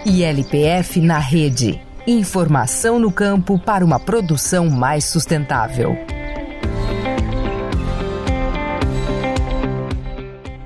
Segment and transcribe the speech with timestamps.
[0.06, 1.89] ILPF na rede.
[2.12, 5.96] Informação no campo para uma produção mais sustentável.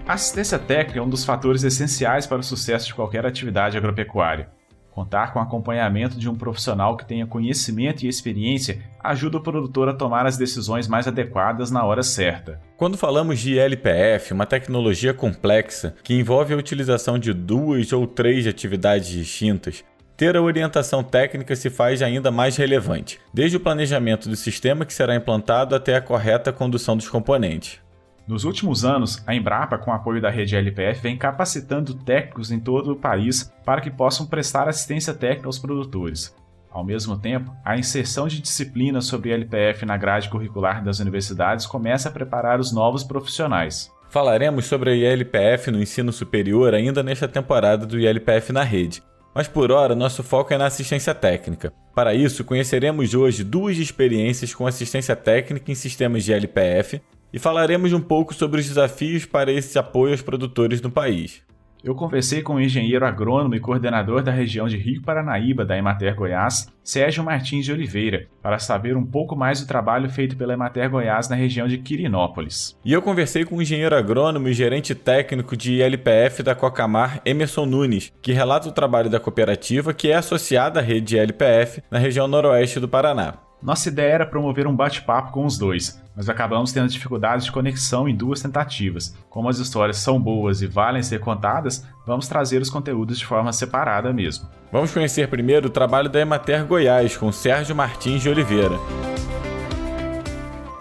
[0.08, 4.52] A assistência técnica é um dos fatores essenciais para o sucesso de qualquer atividade agropecuária.
[4.90, 9.90] Contar com o acompanhamento de um profissional que tenha conhecimento e experiência ajuda o produtor
[9.90, 12.62] a tomar as decisões mais adequadas na hora certa.
[12.78, 18.48] Quando falamos de LPF, uma tecnologia complexa que envolve a utilização de duas ou três
[18.48, 19.84] atividades distintas,
[20.16, 24.94] ter a orientação técnica se faz ainda mais relevante, desde o planejamento do sistema que
[24.94, 27.80] será implantado até a correta condução dos componentes.
[28.26, 32.94] Nos últimos anos, a Embrapa, com apoio da rede LPF, vem capacitando técnicos em todo
[32.94, 36.34] o país para que possam prestar assistência técnica aos produtores.
[36.72, 42.08] Ao mesmo tempo, a inserção de disciplinas sobre LPF na grade curricular das universidades começa
[42.08, 43.92] a preparar os novos profissionais.
[44.10, 49.04] Falaremos sobre a ILPF no ensino superior ainda nesta temporada do ILPF na rede,
[49.34, 51.74] mas por hora nosso foco é na assistência técnica.
[51.96, 57.02] Para isso, conheceremos hoje duas experiências com assistência técnica em sistemas de LPF
[57.32, 61.42] e falaremos um pouco sobre os desafios para esse apoio aos produtores no país
[61.84, 66.16] eu conversei com o engenheiro agrônomo e coordenador da região de Rio Paranaíba da Emater
[66.16, 70.90] Goiás, Sérgio Martins de Oliveira, para saber um pouco mais do trabalho feito pela Emater
[70.90, 72.80] Goiás na região de Quirinópolis.
[72.86, 77.66] E eu conversei com o engenheiro agrônomo e gerente técnico de LPF da Cocamar, Emerson
[77.66, 82.00] Nunes, que relata o trabalho da cooperativa que é associada à rede de LPF na
[82.00, 83.43] região noroeste do Paraná.
[83.64, 88.10] Nossa ideia era promover um bate-papo com os dois, mas acabamos tendo dificuldades de conexão
[88.10, 89.16] em duas tentativas.
[89.30, 93.54] Como as histórias são boas e valem ser contadas, vamos trazer os conteúdos de forma
[93.54, 94.50] separada mesmo.
[94.70, 98.76] Vamos conhecer primeiro o trabalho da Emater Goiás com Sérgio Martins de Oliveira.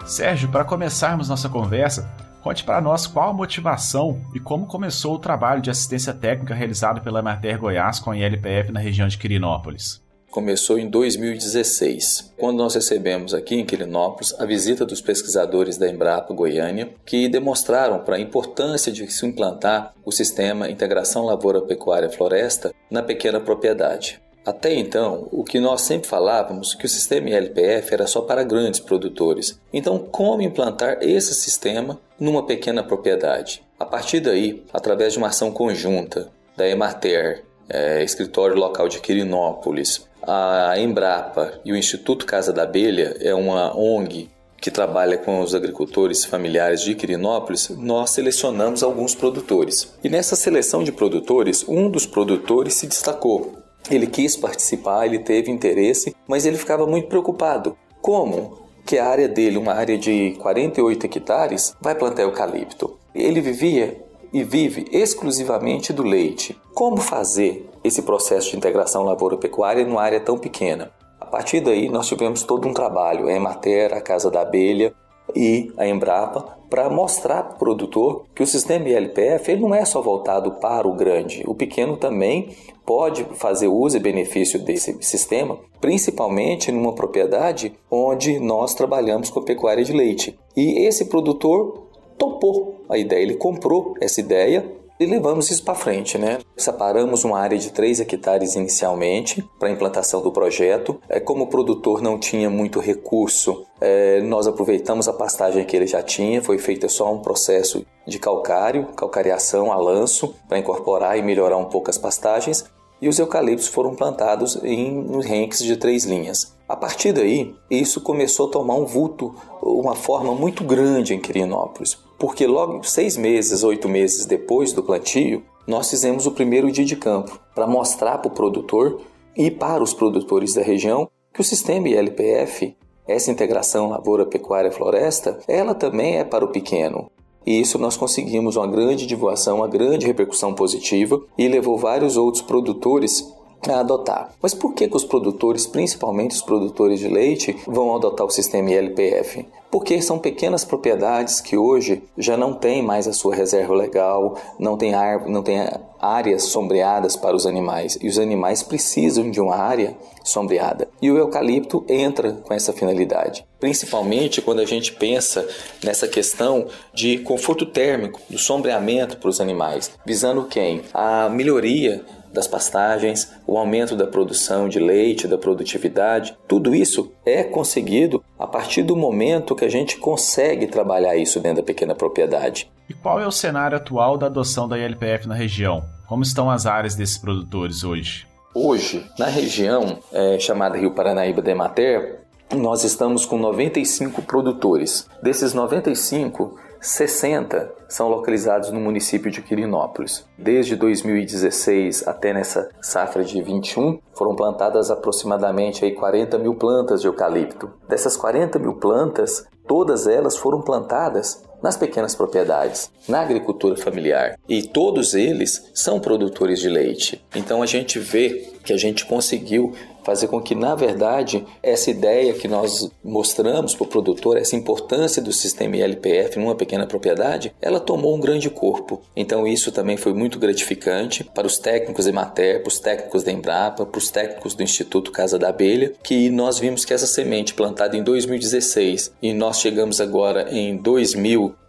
[0.05, 5.19] Sérgio, para começarmos nossa conversa, conte para nós qual a motivação e como começou o
[5.19, 10.02] trabalho de assistência técnica realizado pela Emater Goiás com a ILPF na região de Quirinópolis
[10.33, 16.33] começou em 2016, quando nós recebemos aqui em Quirinópolis a visita dos pesquisadores da Embrapa
[16.33, 22.73] Goiânia, que demonstraram para a importância de se implantar o sistema Integração Lavoura Pecuária Floresta
[22.89, 24.19] na pequena propriedade.
[24.43, 28.79] Até então, o que nós sempre falávamos que o sistema ILPF era só para grandes
[28.79, 29.59] produtores.
[29.71, 33.63] Então, como implantar esse sistema numa pequena propriedade?
[33.79, 40.11] A partir daí, através de uma ação conjunta da Emater, é, escritório local de Quirinópolis,
[40.27, 44.29] a Embrapa e o Instituto Casa da Abelha é uma ONG
[44.63, 49.93] que trabalha com os agricultores familiares de Quirinópolis, nós selecionamos alguns produtores.
[50.01, 53.57] E nessa seleção de produtores, um dos produtores se destacou.
[53.91, 57.75] Ele quis participar, ele teve interesse, mas ele ficava muito preocupado.
[58.01, 62.97] Como que a área dele, uma área de 48 hectares, vai plantar eucalipto?
[63.13, 66.57] Ele vivia e vive exclusivamente do leite.
[66.73, 70.91] Como fazer esse processo de integração lavoura-pecuária numa área tão pequena?
[71.19, 74.93] A partir daí, nós tivemos todo um trabalho, a Emater, a Casa da Abelha,
[75.35, 79.85] e a Embrapa para mostrar para o produtor que o sistema ILPF ele não é
[79.85, 82.49] só voltado para o grande, o pequeno também
[82.85, 89.83] pode fazer uso e benefício desse sistema, principalmente numa propriedade onde nós trabalhamos com pecuária
[89.83, 90.37] de leite.
[90.57, 91.83] E esse produtor
[92.17, 94.65] topou a ideia, ele comprou essa ideia
[94.99, 96.39] e levamos isso para frente, né?
[96.55, 100.99] Separamos uma área de 3 hectares inicialmente para implantação do projeto.
[101.09, 105.87] É, como o produtor não tinha muito recurso, é, nós aproveitamos a pastagem que ele
[105.87, 111.23] já tinha, foi feito só um processo de calcário, calcariação a lanço, para incorporar e
[111.23, 112.65] melhorar um pouco as pastagens.
[113.01, 116.55] E os eucaliptos foram plantados em renques de três linhas.
[116.69, 121.97] A partir daí, isso começou a tomar um vulto, uma forma muito grande em Quirinópolis
[122.23, 126.95] porque logo seis meses, oito meses depois do plantio, nós fizemos o primeiro dia de
[126.95, 129.01] campo para mostrar para o produtor
[129.35, 135.37] e para os produtores da região que o sistema ILPF, essa integração lavoura, pecuária, floresta,
[135.49, 137.11] ela também é para o pequeno.
[137.45, 142.41] E isso nós conseguimos uma grande divulgação, uma grande repercussão positiva e levou vários outros
[142.41, 143.29] produtores
[143.71, 144.31] a adotar.
[144.41, 148.71] Mas por que, que os produtores, principalmente os produtores de leite, vão adotar o sistema
[148.71, 149.45] ILPF?
[149.73, 154.77] Porque são pequenas propriedades que hoje já não têm mais a sua reserva legal, não
[154.77, 155.67] tem, ar, não tem
[155.99, 160.87] áreas sombreadas para os animais e os animais precisam de uma área sombreada.
[161.01, 165.47] E o eucalipto entra com essa finalidade, principalmente quando a gente pensa
[165.83, 170.83] nessa questão de conforto térmico, do sombreamento para os animais, visando quem?
[170.93, 177.43] A melhoria das pastagens, o aumento da produção de leite, da produtividade, tudo isso é
[177.43, 182.69] conseguido a partir do momento que a gente consegue trabalhar isso dentro da pequena propriedade.
[182.89, 185.83] E qual é o cenário atual da adoção da ILPF na região?
[186.07, 188.27] Como estão as áreas desses produtores hoje?
[188.53, 192.19] Hoje, na região é, chamada Rio Paranaíba de Emater,
[192.55, 195.09] nós estamos com 95 produtores.
[195.21, 200.25] Desses 95, 60 são localizados no município de Quirinópolis.
[200.37, 207.07] Desde 2016 até nessa safra de 21, foram plantadas aproximadamente aí 40 mil plantas de
[207.07, 207.71] eucalipto.
[207.87, 214.37] Dessas 40 mil plantas, todas elas foram plantadas nas pequenas propriedades, na agricultura familiar.
[214.49, 217.23] E todos eles são produtores de leite.
[217.33, 222.33] Então a gente vê que a gente conseguiu fazer com que, na verdade, essa ideia
[222.33, 227.79] que nós mostramos para o produtor, essa importância do sistema ILPF numa pequena propriedade, ela
[227.79, 229.01] tomou um grande corpo.
[229.15, 233.31] Então, isso também foi muito gratificante para os técnicos da Emater, para os técnicos da
[233.31, 237.53] Embrapa, para os técnicos do Instituto Casa da Abelha, que nós vimos que essa semente
[237.53, 240.75] plantada em 2016 e nós chegamos agora em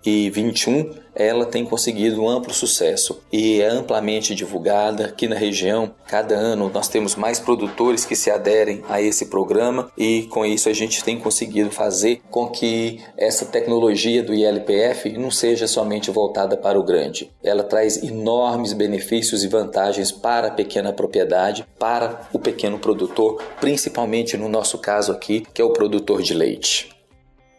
[0.05, 5.95] 2021, ela tem conseguido um amplo sucesso e é amplamente divulgada aqui na região.
[6.07, 10.69] Cada ano nós temos mais produtores que se aderem a esse programa e com isso
[10.69, 16.57] a gente tem conseguido fazer com que essa tecnologia do ILPF não seja somente voltada
[16.57, 17.31] para o grande.
[17.43, 24.37] Ela traz enormes benefícios e vantagens para a pequena propriedade, para o pequeno produtor, principalmente
[24.37, 26.94] no nosso caso aqui, que é o produtor de leite.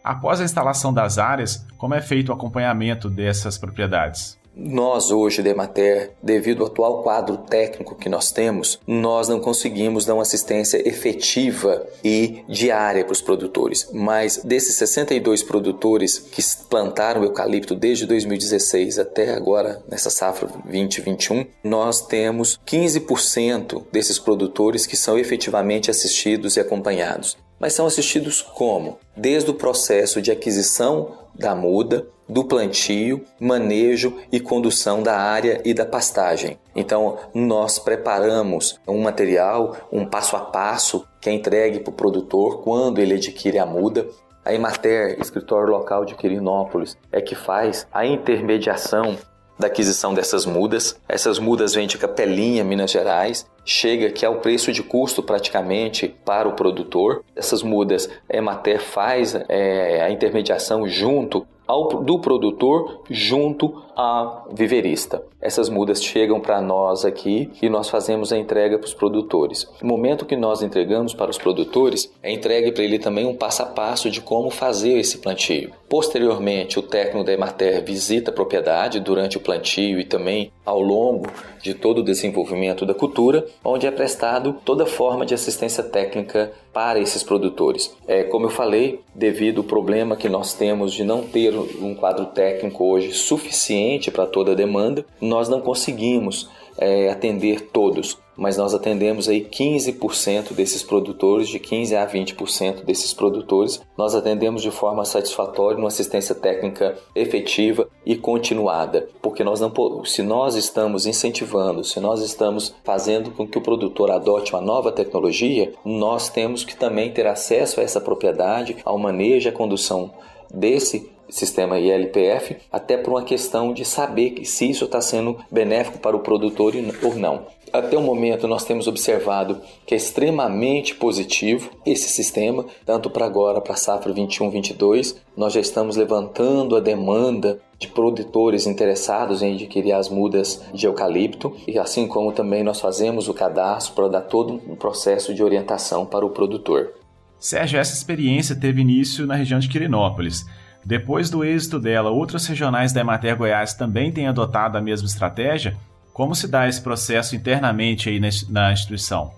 [0.06, 4.38] Após a instalação das áreas, como é feito o acompanhamento dessas propriedades?
[4.54, 10.14] Nós hoje, Demater, devido ao atual quadro técnico que nós temos, nós não conseguimos dar
[10.14, 13.90] uma assistência efetiva e diária para os produtores.
[13.92, 22.06] Mas desses 62 produtores que plantaram eucalipto desde 2016 até agora, nessa safra 2021, nós
[22.06, 28.98] temos 15% desses produtores que são efetivamente assistidos e acompanhados mas são assistidos como?
[29.16, 35.72] Desde o processo de aquisição da muda, do plantio, manejo e condução da área e
[35.72, 36.58] da pastagem.
[36.74, 42.62] Então, nós preparamos um material, um passo a passo que é entregue para o produtor
[42.62, 44.06] quando ele adquire a muda.
[44.44, 49.16] A Emater, escritório local de Quirinópolis, é que faz a intermediação
[49.58, 50.98] da aquisição dessas mudas.
[51.08, 56.08] Essas mudas vêm de Capelinha, Minas Gerais, chega que é o preço de custo praticamente
[56.24, 57.24] para o produtor.
[57.34, 65.22] Essas mudas, a Emater faz é, a intermediação junto ao, do produtor junto a viverista.
[65.40, 69.66] Essas mudas chegam para nós aqui e nós fazemos a entrega para os produtores.
[69.80, 73.62] No momento que nós entregamos para os produtores, é entregue para ele também um passo
[73.62, 75.70] a passo de como fazer esse plantio.
[75.88, 81.28] Posteriormente, o técnico da Emater visita a propriedade durante o plantio e também ao longo
[81.62, 86.98] de todo o desenvolvimento da cultura, onde é prestado toda forma de assistência técnica para
[86.98, 87.96] esses produtores.
[88.06, 92.26] É, como eu falei, devido ao problema que nós temos de não ter um quadro
[92.26, 98.18] técnico hoje suficiente para toda a demanda, nós não conseguimos é, atender todos.
[98.38, 104.60] mas nós atendemos aí 15% desses produtores, de 15 a 20% desses produtores, nós atendemos
[104.60, 109.72] de forma satisfatória, uma assistência técnica efetiva e continuada, porque nós não
[110.04, 114.92] se nós estamos incentivando, se nós estamos fazendo com que o produtor adote uma nova
[114.92, 120.10] tecnologia, nós temos que também ter acesso a essa propriedade, ao manejo à condução
[120.52, 126.16] desse sistema ILPF, até por uma questão de saber se isso está sendo benéfico para
[126.16, 127.46] o produtor ou não.
[127.72, 133.60] Até o momento, nós temos observado que é extremamente positivo esse sistema, tanto para agora,
[133.60, 135.16] para a safra 21-22.
[135.36, 141.54] Nós já estamos levantando a demanda de produtores interessados em adquirir as mudas de eucalipto,
[141.66, 146.06] e assim como também nós fazemos o cadastro para dar todo um processo de orientação
[146.06, 146.94] para o produtor.
[147.38, 150.46] Sérgio, essa experiência teve início na região de Quirinópolis.
[150.86, 155.76] Depois do êxito dela, outros regionais da Emater Goiás também têm adotado a mesma estratégia?
[156.12, 159.32] Como se dá esse processo internamente aí na instituição?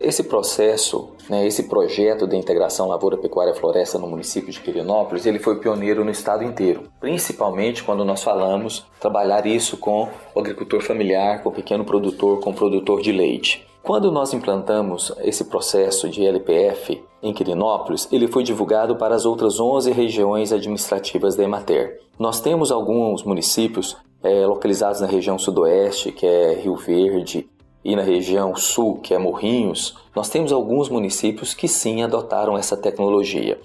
[0.00, 5.38] Esse processo, né, esse projeto de integração lavoura, pecuária, floresta no município de Quirinópolis, ele
[5.38, 11.42] foi pioneiro no estado inteiro, principalmente quando nós falamos trabalhar isso com o agricultor familiar,
[11.42, 13.66] com o pequeno produtor, com o produtor de leite.
[13.84, 19.60] Quando nós implantamos esse processo de LPF em Quirinópolis, ele foi divulgado para as outras
[19.60, 22.00] 11 regiões administrativas da Emater.
[22.18, 27.46] Nós temos alguns municípios é, localizados na região sudoeste, que é Rio Verde,
[27.84, 29.94] e na região sul, que é Morrinhos.
[30.16, 33.60] Nós temos alguns municípios que sim adotaram essa tecnologia.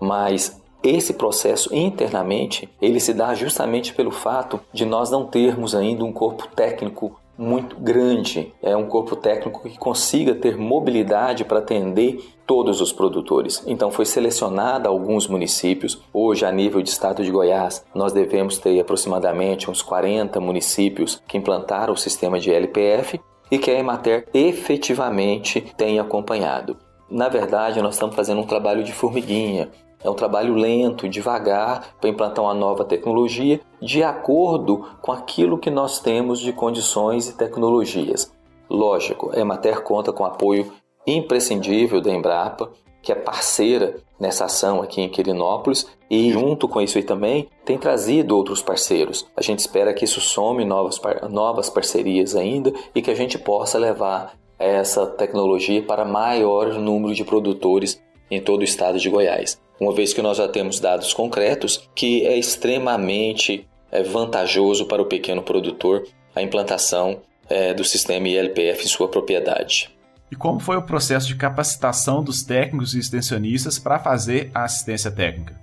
[0.00, 6.04] Mas esse processo internamente, ele se dá justamente pelo fato de nós não termos ainda
[6.04, 12.24] um corpo técnico muito grande, é um corpo técnico que consiga ter mobilidade para atender
[12.46, 13.62] todos os produtores.
[13.66, 16.00] Então foi selecionado alguns municípios.
[16.12, 21.36] Hoje, a nível de estado de Goiás, nós devemos ter aproximadamente uns 40 municípios que
[21.36, 26.76] implantaram o sistema de LPF e que a Emater efetivamente tem acompanhado.
[27.08, 29.68] Na verdade, nós estamos fazendo um trabalho de formiguinha.
[30.02, 35.70] É um trabalho lento, devagar, para implantar uma nova tecnologia de acordo com aquilo que
[35.70, 38.32] nós temos de condições e tecnologias.
[38.68, 40.72] Lógico, a Emater conta com apoio
[41.06, 46.98] imprescindível da Embrapa, que é parceira nessa ação aqui em Quirinópolis e junto com isso
[46.98, 49.26] aí também tem trazido outros parceiros.
[49.36, 51.00] A gente espera que isso some novas,
[51.30, 57.24] novas parcerias ainda e que a gente possa levar essa tecnologia para maior número de
[57.24, 61.88] produtores em todo o estado de Goiás uma vez que nós já temos dados concretos
[61.94, 68.84] que é extremamente é, vantajoso para o pequeno produtor a implantação é, do sistema ILPF
[68.84, 69.94] em sua propriedade.
[70.30, 75.10] E como foi o processo de capacitação dos técnicos e extensionistas para fazer a assistência
[75.10, 75.58] técnica?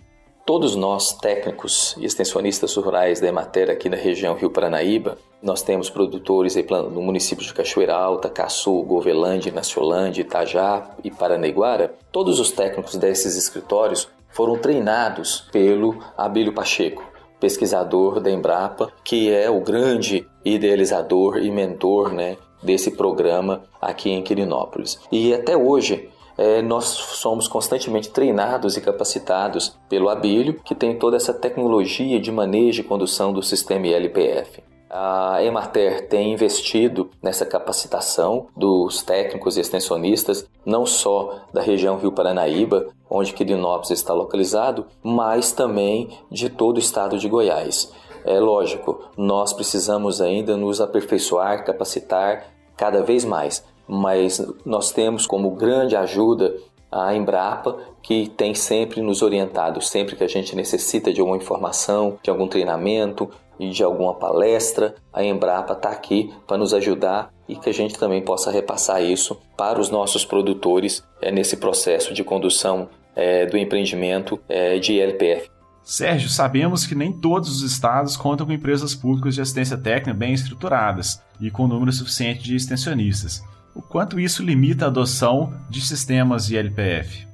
[0.46, 5.90] Todos nós, técnicos e extensionistas rurais da Emater aqui na região Rio Paranaíba, nós temos
[5.90, 11.94] produtores no município de Cachoeira Alta, Caçu, Govelândia, Naciolândia, Itajá e Paranaiguara.
[12.14, 17.04] Todos os técnicos desses escritórios foram treinados pelo Abílio Pacheco,
[17.42, 24.24] pesquisador da Embrapa, que é o grande idealizador e mentor né, desse programa aqui em
[24.24, 24.98] Quirinópolis.
[25.12, 31.18] E até hoje é, nós somos constantemente treinados e capacitados pelo Abílio, que tem toda
[31.18, 34.64] essa tecnologia de manejo e condução do sistema ILPF.
[34.96, 42.12] A Emater tem investido nessa capacitação dos técnicos e extensionistas, não só da região Rio
[42.12, 47.92] Paranaíba, onde Quirinópolis está localizado, mas também de todo o estado de Goiás.
[48.24, 52.46] É lógico, nós precisamos ainda nos aperfeiçoar, capacitar
[52.78, 56.56] cada vez mais, mas nós temos como grande ajuda
[56.92, 62.20] a Embrapa, que tem sempre nos orientado, sempre que a gente necessita de alguma informação,
[62.22, 63.28] de algum treinamento
[63.68, 67.98] e de alguma palestra, a Embrapa está aqui para nos ajudar e que a gente
[67.98, 73.58] também possa repassar isso para os nossos produtores é, nesse processo de condução é, do
[73.58, 75.50] empreendimento é, de LPF.
[75.84, 80.34] Sérgio, sabemos que nem todos os estados contam com empresas públicas de assistência técnica bem
[80.34, 83.44] estruturadas e com número suficiente de extensionistas
[83.76, 87.28] o quanto isso limita a adoção de sistemas de LPF.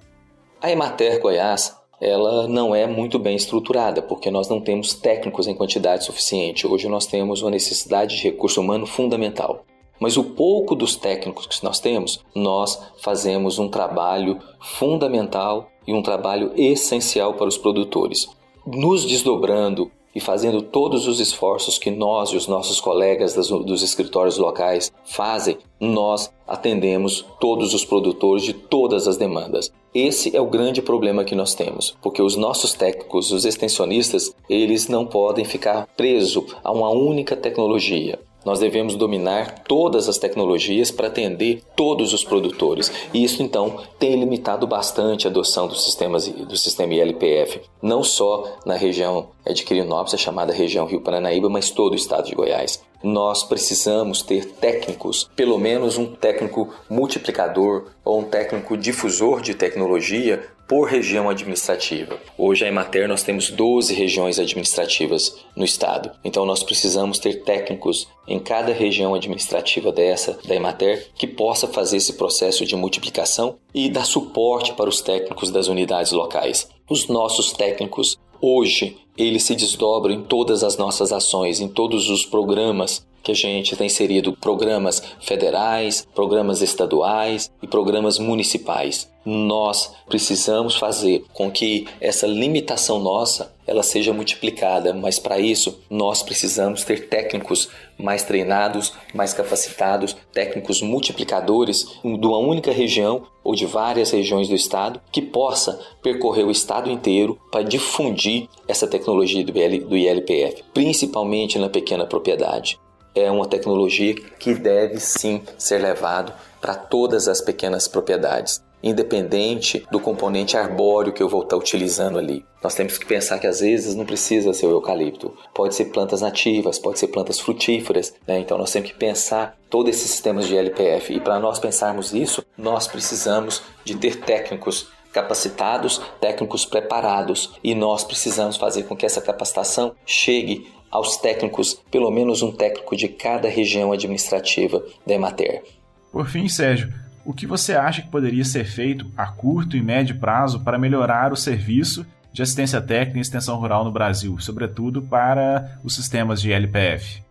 [0.62, 5.54] A Emater Goiás ela não é muito bem estruturada, porque nós não temos técnicos em
[5.54, 6.66] quantidade suficiente.
[6.66, 9.66] Hoje nós temos uma necessidade de recurso humano fundamental.
[10.00, 16.02] Mas o pouco dos técnicos que nós temos, nós fazemos um trabalho fundamental e um
[16.02, 18.30] trabalho essencial para os produtores,
[18.66, 23.82] nos desdobrando e fazendo todos os esforços que nós e os nossos colegas das, dos
[23.82, 29.72] escritórios locais fazem, nós atendemos todos os produtores de todas as demandas.
[29.96, 34.90] Esse é o grande problema que nós temos, porque os nossos técnicos, os extensionistas, eles
[34.90, 38.20] não podem ficar presos a uma única tecnologia.
[38.46, 42.92] Nós devemos dominar todas as tecnologias para atender todos os produtores.
[43.14, 48.58] E isso então tem limitado bastante a adoção dos sistemas do sistema ILPF, não só
[48.66, 52.82] na região de Quirinópolis, a chamada região Rio Paranaíba, mas todo o estado de Goiás
[53.04, 60.50] nós precisamos ter técnicos, pelo menos um técnico multiplicador ou um técnico difusor de tecnologia
[60.68, 62.20] por região administrativa.
[62.38, 66.12] Hoje, a Emater, nós temos 12 regiões administrativas no estado.
[66.24, 71.98] Então, nós precisamos ter técnicos em cada região administrativa dessa, da Emater, que possa fazer
[71.98, 76.70] esse processo de multiplicação e dar suporte para os técnicos das unidades locais.
[76.88, 82.26] Os nossos técnicos Hoje, ele se desdobra em todas as nossas ações, em todos os
[82.26, 89.10] programas que a gente tem inserido, programas federais, programas estaduais e programas municipais.
[89.26, 96.24] Nós precisamos fazer com que essa limitação nossa ela seja multiplicada, mas para isso nós
[96.24, 103.68] precisamos ter técnicos mais treinados, mais capacitados, técnicos multiplicadores de uma única região ou de
[103.68, 109.96] várias regiões do estado que possa percorrer o estado inteiro para difundir essa tecnologia do,
[109.96, 112.80] ILPF, principalmente na pequena propriedade.
[113.14, 120.00] É uma tecnologia que deve sim ser levado para todas as pequenas propriedades independente do
[120.00, 122.46] componente arbóreo que eu vou estar utilizando ali.
[122.64, 126.22] Nós temos que pensar que às vezes não precisa ser o eucalipto, pode ser plantas
[126.22, 128.40] nativas, pode ser plantas frutíferas, né?
[128.40, 132.44] então nós temos que pensar todos esses sistemas de LPF e para nós pensarmos isso,
[132.58, 139.22] nós precisamos de ter técnicos capacitados, técnicos preparados e nós precisamos fazer com que essa
[139.22, 145.64] capacitação chegue aos técnicos, pelo menos um técnico de cada região administrativa da Emater.
[146.12, 146.92] Por fim, Sérgio,
[147.26, 151.32] o que você acha que poderia ser feito a curto e médio prazo para melhorar
[151.32, 156.52] o serviço de assistência técnica e extensão rural no Brasil, sobretudo para os sistemas de
[156.52, 157.22] LPF?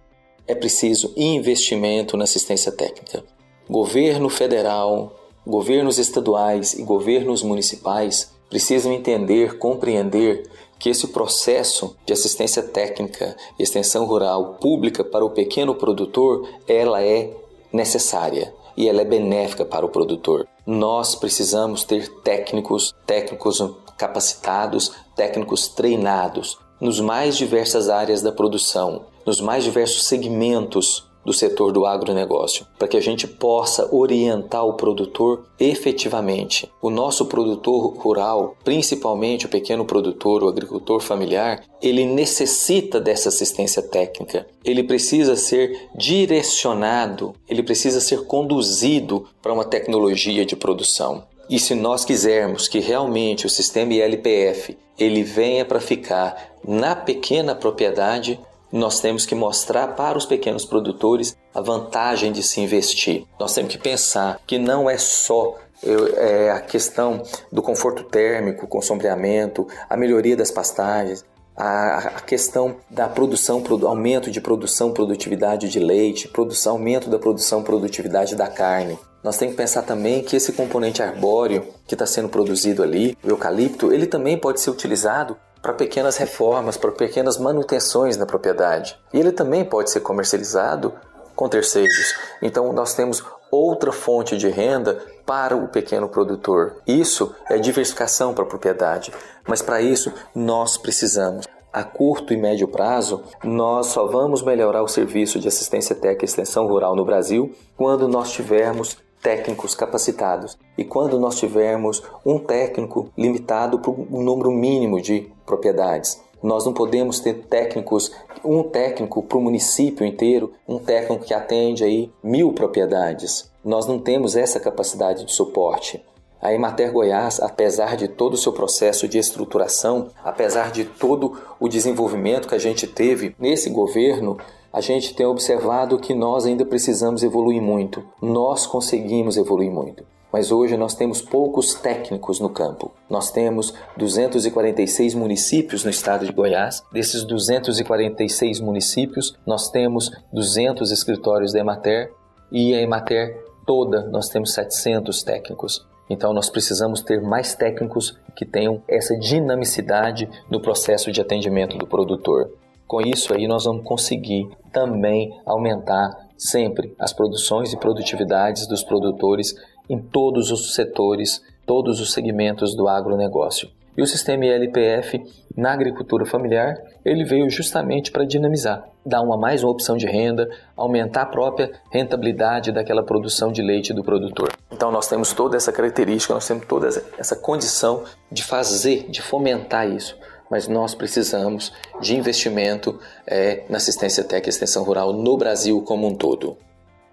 [0.47, 3.25] É preciso investimento na assistência técnica.
[3.69, 5.15] Governo federal,
[5.47, 10.49] governos estaduais e governos municipais precisam entender, compreender
[10.79, 17.03] que esse processo de assistência técnica e extensão rural pública para o pequeno produtor, ela
[17.03, 17.31] é
[17.73, 20.47] necessária e ela é benéfica para o produtor.
[20.65, 23.63] Nós precisamos ter técnicos, técnicos
[23.97, 31.73] capacitados, técnicos treinados nos mais diversas áreas da produção, nos mais diversos segmentos do setor
[31.73, 36.71] do agronegócio, para que a gente possa orientar o produtor efetivamente.
[36.81, 43.83] O nosso produtor rural, principalmente o pequeno produtor, o agricultor familiar, ele necessita dessa assistência
[43.83, 44.47] técnica.
[44.65, 51.25] Ele precisa ser direcionado, ele precisa ser conduzido para uma tecnologia de produção.
[51.51, 57.55] E se nós quisermos que realmente o sistema ILPF ele venha para ficar na pequena
[57.55, 58.39] propriedade,
[58.73, 63.25] nós temos que mostrar para os pequenos produtores a vantagem de se investir.
[63.39, 68.83] Nós temos que pensar que não é só é, a questão do conforto térmico, com
[68.83, 71.25] sombreamento, a melhoria das pastagens,
[71.57, 78.37] a, questão da produção, aumento de produção, produtividade de leite, produção, aumento da produção, produtividade
[78.37, 78.97] da carne.
[79.25, 83.31] Nós temos que pensar também que esse componente arbóreo que está sendo produzido ali, o
[83.31, 88.99] eucalipto, ele também pode ser utilizado para pequenas reformas, para pequenas manutenções na propriedade.
[89.13, 90.93] E ele também pode ser comercializado
[91.35, 92.15] com terceiros.
[92.43, 96.77] Então nós temos outra fonte de renda para o pequeno produtor.
[96.87, 99.13] Isso é diversificação para a propriedade.
[99.47, 104.89] Mas para isso nós precisamos a curto e médio prazo, nós só vamos melhorar o
[104.89, 110.59] serviço de assistência técnica e extensão rural no Brasil quando nós tivermos técnicos capacitados.
[110.77, 116.21] E quando nós tivermos um técnico limitado para um número mínimo de propriedades.
[116.43, 118.13] Nós não podemos ter técnicos,
[118.45, 123.51] um técnico para o município inteiro, um técnico que atende aí mil propriedades.
[123.65, 126.03] Nós não temos essa capacidade de suporte.
[126.41, 131.69] A Emater Goiás, apesar de todo o seu processo de estruturação, apesar de todo o
[131.69, 134.39] desenvolvimento que a gente teve nesse governo,
[134.73, 138.05] a gente tem observado que nós ainda precisamos evoluir muito.
[138.21, 140.05] Nós conseguimos evoluir muito.
[140.33, 142.93] Mas hoje nós temos poucos técnicos no campo.
[143.09, 146.83] Nós temos 246 municípios no estado de Goiás.
[146.93, 152.13] Desses 246 municípios, nós temos 200 escritórios da Emater
[152.53, 155.87] e a Emater toda nós temos 700 técnicos.
[156.09, 161.87] Então nós precisamos ter mais técnicos que tenham essa dinamicidade no processo de atendimento do
[161.87, 162.51] produtor.
[162.89, 169.55] Com isso aí nós vamos conseguir também aumentar sempre as produções e produtividades dos produtores
[169.91, 173.69] em todos os setores, todos os segmentos do agronegócio.
[173.95, 175.23] E o sistema ILPF
[175.55, 180.49] na agricultura familiar, ele veio justamente para dinamizar, dar uma mais uma opção de renda,
[180.75, 184.51] aumentar a própria rentabilidade daquela produção de leite do produtor.
[184.73, 189.87] Então nós temos toda essa característica, nós temos toda essa condição de fazer, de fomentar
[189.91, 190.17] isso
[190.51, 196.07] mas nós precisamos de investimento é, na assistência técnica e extensão rural no Brasil como
[196.07, 196.57] um todo.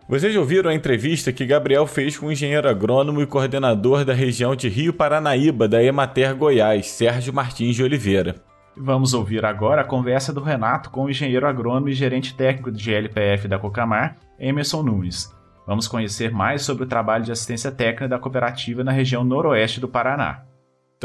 [0.08, 4.56] Vocês ouviram a entrevista que Gabriel fez com o engenheiro agrônomo e coordenador da região
[4.56, 8.36] de Rio Paranaíba, da Emater Goiás, Sérgio Martins de Oliveira.
[8.78, 12.93] Vamos ouvir agora a conversa do Renato com o engenheiro agrônomo e gerente técnico de
[12.93, 15.34] LPF da Cocamar, Emerson Nunes.
[15.65, 19.88] Vamos conhecer mais sobre o trabalho de assistência técnica da cooperativa na região noroeste do
[19.88, 20.43] Paraná.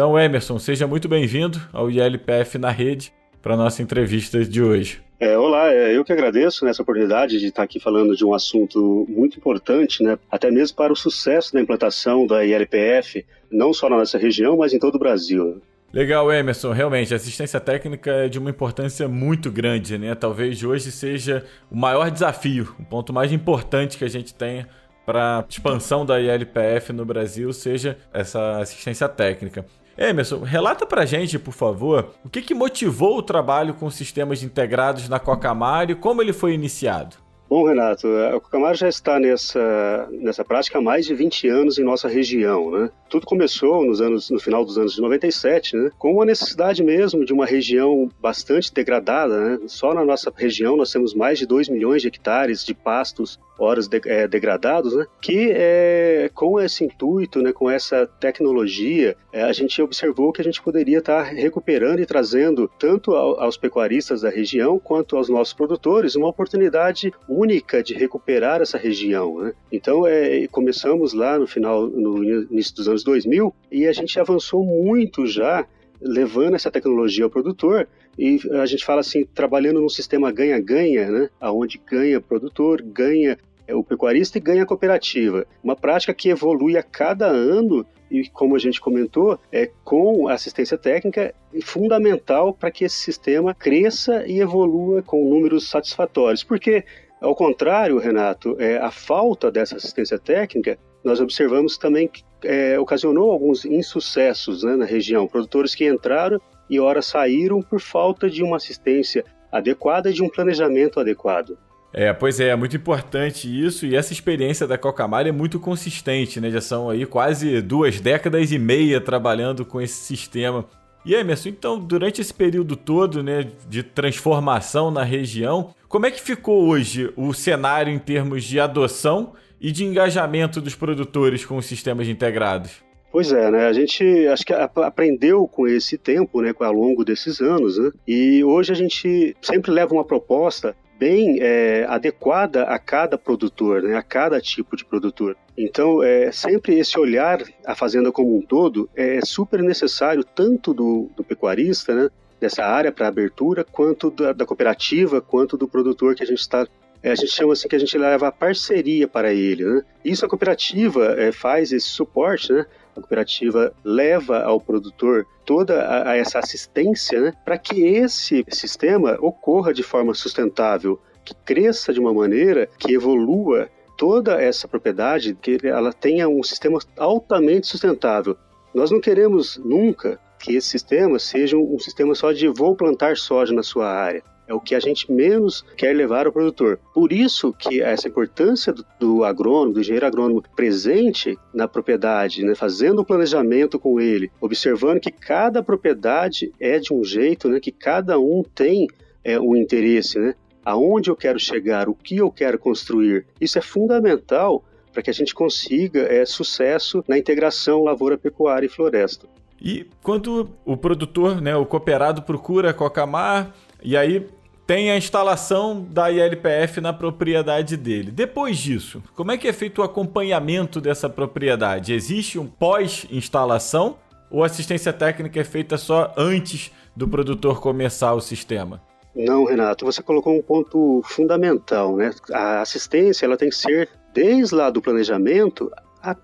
[0.00, 5.02] Então, Emerson, seja muito bem-vindo ao ILPF na rede para a nossa entrevista de hoje.
[5.20, 9.06] É, olá, é, eu que agradeço nessa oportunidade de estar aqui falando de um assunto
[9.10, 13.98] muito importante, né, até mesmo para o sucesso da implantação da ILPF, não só na
[13.98, 15.60] nossa região, mas em todo o Brasil.
[15.92, 16.72] Legal, Emerson.
[16.72, 20.14] Realmente, a assistência técnica é de uma importância muito grande, né?
[20.14, 24.64] Talvez hoje seja o maior desafio, o ponto mais importante que a gente tem
[25.04, 29.66] para expansão da ILPF no Brasil seja essa assistência técnica.
[30.00, 35.10] Emerson, relata pra gente, por favor, o que, que motivou o trabalho com sistemas integrados
[35.10, 37.16] na Cocamar e como ele foi iniciado.
[37.50, 41.84] Bom, Renato, a Cocamar já está nessa, nessa prática há mais de 20 anos em
[41.84, 42.70] nossa região.
[42.70, 42.90] Né?
[43.10, 45.90] Tudo começou nos anos, no final dos anos de 97, né?
[45.98, 49.38] com a necessidade mesmo de uma região bastante degradada.
[49.38, 49.58] Né?
[49.66, 53.86] Só na nossa região nós temos mais de 2 milhões de hectares de pastos horas
[53.86, 55.06] de, é, degradados, né?
[55.20, 60.44] que é, com esse intuito, né, com essa tecnologia, é, a gente observou que a
[60.44, 65.52] gente poderia estar recuperando e trazendo tanto ao, aos pecuaristas da região quanto aos nossos
[65.52, 69.40] produtores uma oportunidade única de recuperar essa região.
[69.40, 69.52] Né?
[69.70, 74.64] Então, é, começamos lá no final, no início dos anos 2000 e a gente avançou
[74.64, 75.66] muito já
[76.00, 77.86] levando essa tecnologia ao produtor
[78.18, 81.30] e a gente fala assim, trabalhando num sistema ganha-ganha, né?
[81.40, 83.38] Onde ganha produtor, ganha
[83.74, 85.46] o pecuarista e ganha a cooperativa.
[85.62, 90.76] Uma prática que evolui a cada ano e, como a gente comentou, é com assistência
[90.76, 96.42] técnica fundamental para que esse sistema cresça e evolua com números satisfatórios.
[96.42, 96.84] Porque,
[97.20, 103.30] ao contrário, Renato, é, a falta dessa assistência técnica, nós observamos também que é, ocasionou
[103.30, 105.26] alguns insucessos né, na região.
[105.26, 110.28] Produtores que entraram e, ora, saíram por falta de uma assistência adequada e de um
[110.28, 111.56] planejamento adequado.
[111.92, 116.40] É, pois é, é muito importante isso e essa experiência da Cocamar é muito consistente,
[116.40, 116.50] né?
[116.50, 120.64] Já são aí quase duas décadas e meia trabalhando com esse sistema.
[121.04, 126.20] E Emerson, então, durante esse período todo, né, de transformação na região, como é que
[126.20, 131.66] ficou hoje o cenário em termos de adoção e de engajamento dos produtores com os
[131.66, 132.82] sistemas integrados?
[133.10, 133.66] Pois é, né?
[133.66, 137.90] A gente acho que aprendeu com esse tempo, né, ao longo desses anos, né?
[138.06, 143.96] E hoje a gente sempre leva uma proposta bem é, adequada a cada produtor, né,
[143.96, 145.34] a cada tipo de produtor.
[145.56, 151.08] Então, é, sempre esse olhar a fazenda como um todo é super necessário, tanto do,
[151.16, 156.22] do pecuarista, né, dessa área para abertura, quanto da, da, cooperativa, quanto do produtor que
[156.22, 156.66] a gente está.
[157.02, 159.64] É, a gente chama assim que a gente leva a parceria para ele.
[159.64, 159.82] Né?
[160.04, 162.66] Isso a cooperativa é, faz esse suporte, né?
[163.00, 169.72] Cooperativa leva ao produtor toda a, a essa assistência né, para que esse sistema ocorra
[169.72, 175.92] de forma sustentável, que cresça de uma maneira que evolua toda essa propriedade, que ela
[175.92, 178.36] tenha um sistema altamente sustentável.
[178.74, 183.52] Nós não queremos nunca que esse sistema seja um sistema só de vou plantar soja
[183.52, 186.80] na sua área é o que a gente menos quer levar ao produtor.
[186.92, 192.56] Por isso que essa importância do, do agrônomo, do engenheiro agrônomo presente na propriedade, né,
[192.56, 197.70] fazendo o planejamento com ele, observando que cada propriedade é de um jeito, né, que
[197.70, 198.88] cada um tem
[199.22, 200.34] é, um interesse, né,
[200.64, 203.26] aonde eu quero chegar, o que eu quero construir.
[203.40, 208.68] Isso é fundamental para que a gente consiga é, sucesso na integração lavoura, pecuária e
[208.68, 209.28] floresta.
[209.62, 214.26] E quando o produtor, né, o cooperado procura a Cocamar, e aí
[214.70, 218.12] tem a instalação da ILPF na propriedade dele.
[218.12, 221.92] Depois disso, como é que é feito o acompanhamento dessa propriedade?
[221.92, 223.96] Existe um pós-instalação
[224.30, 228.80] ou assistência técnica é feita só antes do produtor começar o sistema?
[229.12, 232.12] Não, Renato, você colocou um ponto fundamental, né?
[232.32, 235.68] A assistência ela tem que ser desde lá do planejamento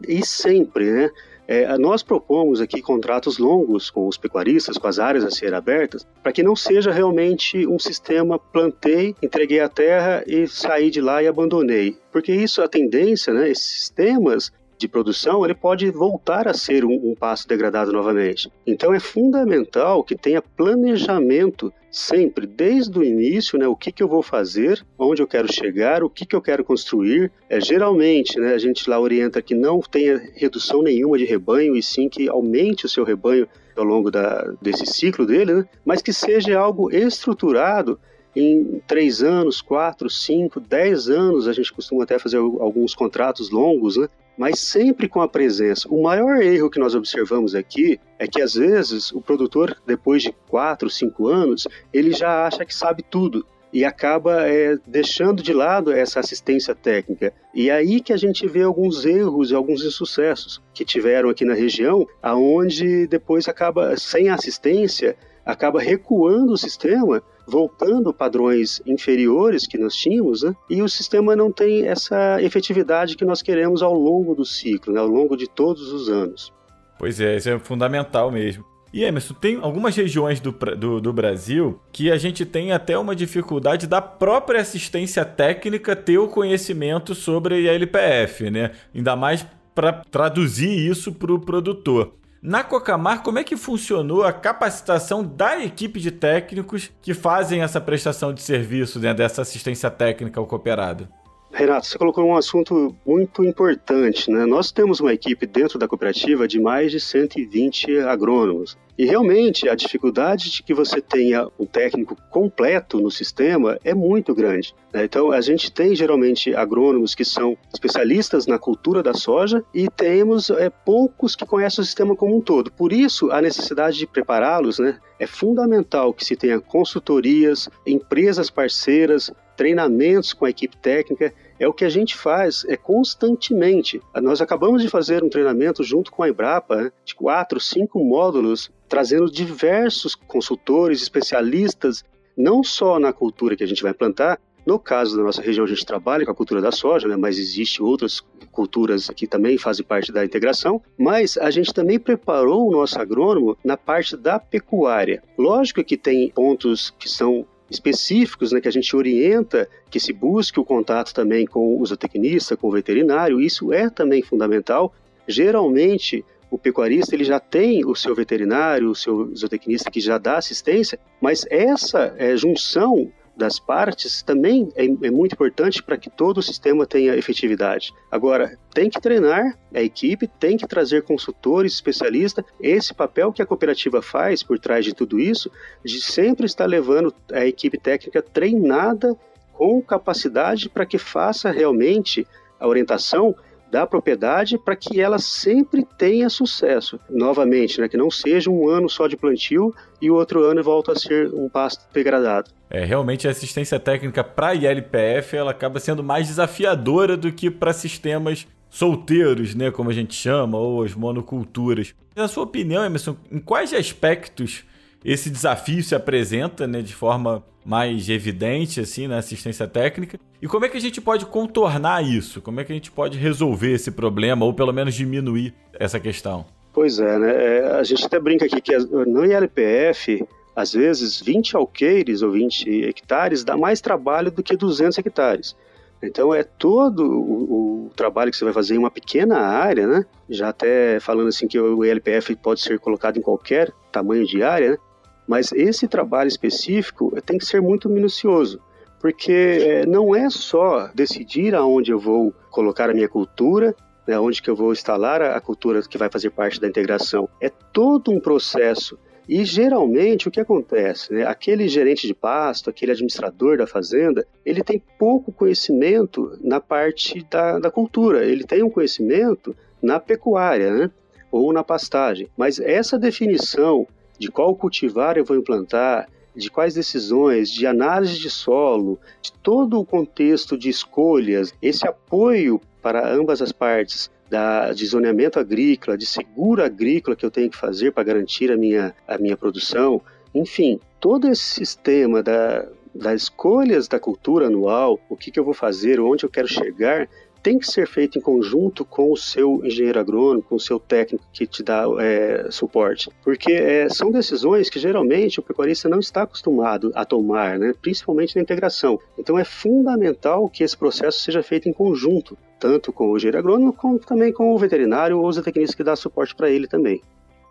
[0.06, 1.10] e sempre, né?
[1.48, 6.04] É, nós propomos aqui contratos longos com os pecuaristas, com as áreas a ser abertas,
[6.20, 11.22] para que não seja realmente um sistema plantei, entreguei a terra e saí de lá
[11.22, 11.96] e abandonei.
[12.10, 16.92] Porque isso, a tendência, né, esses sistemas, de produção, ele pode voltar a ser um,
[16.92, 18.50] um pasto degradado novamente.
[18.66, 24.08] Então é fundamental que tenha planejamento sempre, desde o início, né, o que, que eu
[24.08, 27.32] vou fazer, onde eu quero chegar, o que, que eu quero construir.
[27.48, 31.82] É, geralmente, né, a gente lá orienta que não tenha redução nenhuma de rebanho, e
[31.82, 36.12] sim que aumente o seu rebanho ao longo da, desse ciclo dele, né, mas que
[36.12, 37.98] seja algo estruturado
[38.34, 43.96] em três anos, quatro, cinco, dez anos, a gente costuma até fazer alguns contratos longos,
[43.96, 44.06] né?
[44.36, 45.88] Mas sempre com a presença.
[45.88, 50.32] O maior erro que nós observamos aqui é que às vezes o produtor, depois de
[50.48, 55.92] quatro, cinco anos, ele já acha que sabe tudo e acaba é, deixando de lado
[55.92, 57.32] essa assistência técnica.
[57.54, 61.44] E é aí que a gente vê alguns erros e alguns insucessos que tiveram aqui
[61.44, 69.78] na região, aonde depois acaba sem assistência, acaba recuando o sistema voltando padrões inferiores que
[69.78, 70.54] nós tínhamos, né?
[70.68, 75.00] e o sistema não tem essa efetividade que nós queremos ao longo do ciclo, né?
[75.00, 76.52] ao longo de todos os anos.
[76.98, 78.64] Pois é, isso é fundamental mesmo.
[78.92, 83.14] E Emerson, tem algumas regiões do, do, do, Brasil que a gente tem até uma
[83.14, 88.70] dificuldade da própria assistência técnica ter o conhecimento sobre a LPF, né?
[88.94, 92.14] Ainda mais para traduzir isso para o produtor.
[92.46, 97.80] Na Cocamar, como é que funcionou a capacitação da equipe de técnicos que fazem essa
[97.80, 101.08] prestação de serviço, né, dessa assistência técnica ao cooperado?
[101.52, 104.30] Renato, você colocou um assunto muito importante.
[104.30, 104.44] Né?
[104.44, 108.76] Nós temos uma equipe dentro da cooperativa de mais de 120 agrônomos.
[108.98, 114.34] E realmente a dificuldade de que você tenha um técnico completo no sistema é muito
[114.34, 114.74] grande.
[114.92, 115.04] Né?
[115.04, 120.48] Então a gente tem geralmente agrônomos que são especialistas na cultura da soja e temos
[120.50, 122.72] é, poucos que conhecem o sistema como um todo.
[122.72, 129.30] Por isso a necessidade de prepará-los né, é fundamental que se tenha consultorias, empresas parceiras,
[129.56, 134.00] treinamentos com a equipe técnica é o que a gente faz é constantemente.
[134.22, 138.70] Nós acabamos de fazer um treinamento junto com a Embrapa né, de quatro, cinco módulos,
[138.88, 142.04] trazendo diversos consultores, especialistas,
[142.36, 144.38] não só na cultura que a gente vai plantar.
[144.66, 147.38] No caso da nossa região, a gente trabalha com a cultura da soja, né, mas
[147.38, 150.82] existe outras culturas que também fazem parte da integração.
[150.98, 155.22] Mas a gente também preparou o nosso agrônomo na parte da pecuária.
[155.38, 160.60] Lógico que tem pontos que são específicos, né, que a gente orienta que se busque
[160.60, 164.94] o contato também com o zootecnista, com o veterinário, isso é também fundamental.
[165.26, 170.38] Geralmente, o pecuarista ele já tem o seu veterinário, o seu zootecnista que já dá
[170.38, 176.38] assistência, mas essa é, junção das partes também é, é muito importante para que todo
[176.38, 177.92] o sistema tenha efetividade.
[178.10, 182.44] Agora, tem que treinar a equipe, tem que trazer consultores, especialistas.
[182.60, 185.50] Esse papel que a cooperativa faz por trás de tudo isso,
[185.84, 189.14] de sempre estar levando a equipe técnica treinada
[189.52, 192.26] com capacidade para que faça realmente
[192.58, 193.34] a orientação
[193.70, 196.98] da propriedade para que ela sempre tenha sucesso.
[197.08, 200.92] Novamente, né, que não seja um ano só de plantio e o outro ano volta
[200.92, 202.50] a ser um pasto degradado.
[202.68, 207.72] É, realmente a assistência técnica para ILPF ela acaba sendo mais desafiadora do que para
[207.72, 211.94] sistemas solteiros, né, como a gente chama, ou as monoculturas.
[212.14, 214.64] Na sua opinião, Emerson, em quais aspectos
[215.04, 220.64] esse desafio se apresenta né, de forma mais evidente assim na assistência técnica e como
[220.64, 222.40] é que a gente pode contornar isso?
[222.40, 226.44] Como é que a gente pode resolver esse problema ou pelo menos diminuir essa questão?
[226.72, 227.32] Pois é, né?
[227.32, 232.84] É, a gente até brinca aqui que no ILPF, às vezes 20 alqueires ou 20
[232.84, 235.56] hectares dá mais trabalho do que 200 hectares.
[236.02, 240.04] Então é todo o, o, trabalho que você vai fazer em uma pequena área, né?
[240.28, 244.72] Já até falando assim que o ILPF pode ser colocado em qualquer tamanho de área,
[244.72, 244.78] né?
[245.26, 248.60] Mas esse trabalho específico tem que ser muito minucioso,
[249.00, 253.74] porque é, não é só decidir aonde eu vou colocar a minha cultura,
[254.06, 257.28] né, onde que eu vou instalar a cultura que vai fazer parte da integração.
[257.40, 258.96] É todo um processo.
[259.28, 261.12] E geralmente o que acontece?
[261.12, 261.26] Né?
[261.26, 267.58] Aquele gerente de pasto, aquele administrador da fazenda, ele tem pouco conhecimento na parte da,
[267.58, 270.90] da cultura, ele tem um conhecimento na pecuária, né?
[271.30, 272.28] ou na pastagem.
[272.36, 273.86] Mas essa definição
[274.18, 279.80] de qual cultivar eu vou implantar, de quais decisões, de análise de solo, de todo
[279.80, 286.04] o contexto de escolhas, esse apoio para ambas as partes da, de zoneamento agrícola, de
[286.04, 290.00] seguro agrícola que eu tenho que fazer para garantir a minha, a minha produção,
[290.34, 295.54] enfim, todo esse sistema da, das escolhas da cultura anual, o que, que eu vou
[295.54, 297.08] fazer, onde eu quero chegar,
[297.42, 301.24] tem que ser feito em conjunto com o seu engenheiro agrônomo, com o seu técnico
[301.32, 306.22] que te dá é, suporte, porque é, são decisões que geralmente o pecuarista não está
[306.22, 307.72] acostumado a tomar, né?
[307.80, 308.98] principalmente na integração.
[309.18, 313.72] Então é fundamental que esse processo seja feito em conjunto, tanto com o engenheiro agrônomo,
[313.72, 317.00] como também com o veterinário ou os tecnista que dá suporte para ele também.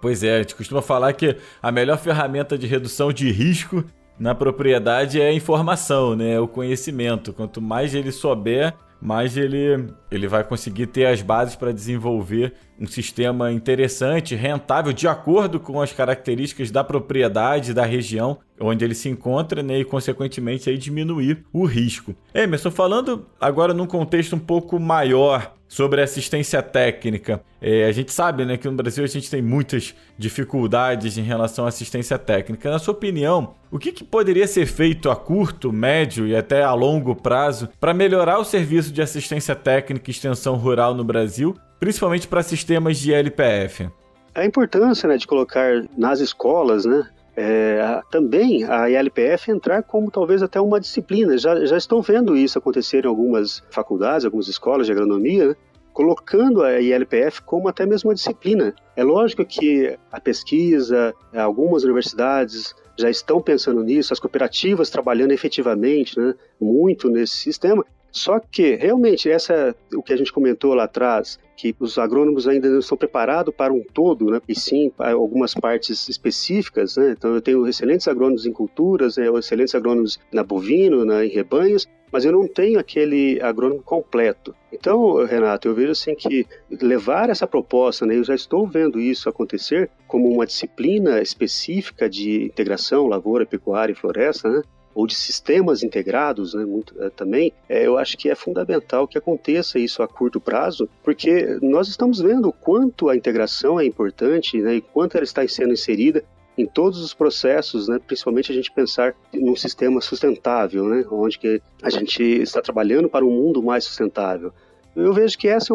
[0.01, 3.83] Pois é, a gente costuma falar que a melhor ferramenta de redução de risco
[4.19, 6.39] na propriedade é a informação, né?
[6.39, 7.33] O conhecimento.
[7.33, 12.87] Quanto mais ele souber, mais ele, ele vai conseguir ter as bases para desenvolver um
[12.87, 19.09] sistema interessante, rentável, de acordo com as características da propriedade, da região onde ele se
[19.09, 22.15] encontra, né, e consequentemente aí diminuir o risco.
[22.33, 27.41] Emerson, falando agora num contexto um pouco maior sobre assistência técnica.
[27.61, 31.65] É, a gente sabe né, que no Brasil a gente tem muitas dificuldades em relação
[31.65, 32.69] à assistência técnica.
[32.69, 36.73] Na sua opinião, o que, que poderia ser feito a curto, médio e até a
[36.73, 42.27] longo prazo para melhorar o serviço de assistência técnica e extensão rural no Brasil, principalmente
[42.27, 43.89] para sistemas de LPF?
[44.33, 50.41] A importância né, de colocar nas escolas né, é, também a ILPF entrar como talvez
[50.41, 51.37] até uma disciplina.
[51.37, 55.55] Já, já estão vendo isso acontecer em algumas faculdades, algumas escolas de agronomia, né?
[55.93, 58.73] colocando a ILPF como até mesmo uma disciplina.
[58.95, 66.19] É lógico que a pesquisa, algumas universidades já estão pensando nisso, as cooperativas trabalhando efetivamente,
[66.19, 71.37] né, muito nesse sistema, só que, realmente, essa o que a gente comentou lá atrás,
[71.55, 74.41] que os agrônomos ainda não estão preparados para um todo, né?
[74.47, 76.97] e sim algumas partes específicas.
[76.97, 77.15] Né?
[77.17, 79.27] Então, eu tenho excelentes agrônomos em culturas, né?
[79.37, 84.55] excelentes agrônomos na bovino, na, em rebanhos, mas eu não tenho aquele agrônomo completo.
[84.71, 89.27] Então, Renato, eu vejo assim que levar essa proposta, né, eu já estou vendo isso
[89.27, 94.61] acontecer como uma disciplina específica de integração lavoura, pecuária e floresta, né,
[94.95, 99.17] ou de sistemas integrados né, muito, é, também, é, eu acho que é fundamental que
[99.17, 104.59] aconteça isso a curto prazo, porque nós estamos vendo o quanto a integração é importante
[104.61, 106.23] né, e quanto ela está sendo inserida
[106.57, 111.61] em todos os processos, né, principalmente a gente pensar num sistema sustentável, né, onde que
[111.83, 114.53] a gente está trabalhando para um mundo mais sustentável.
[114.95, 115.73] Eu vejo que essa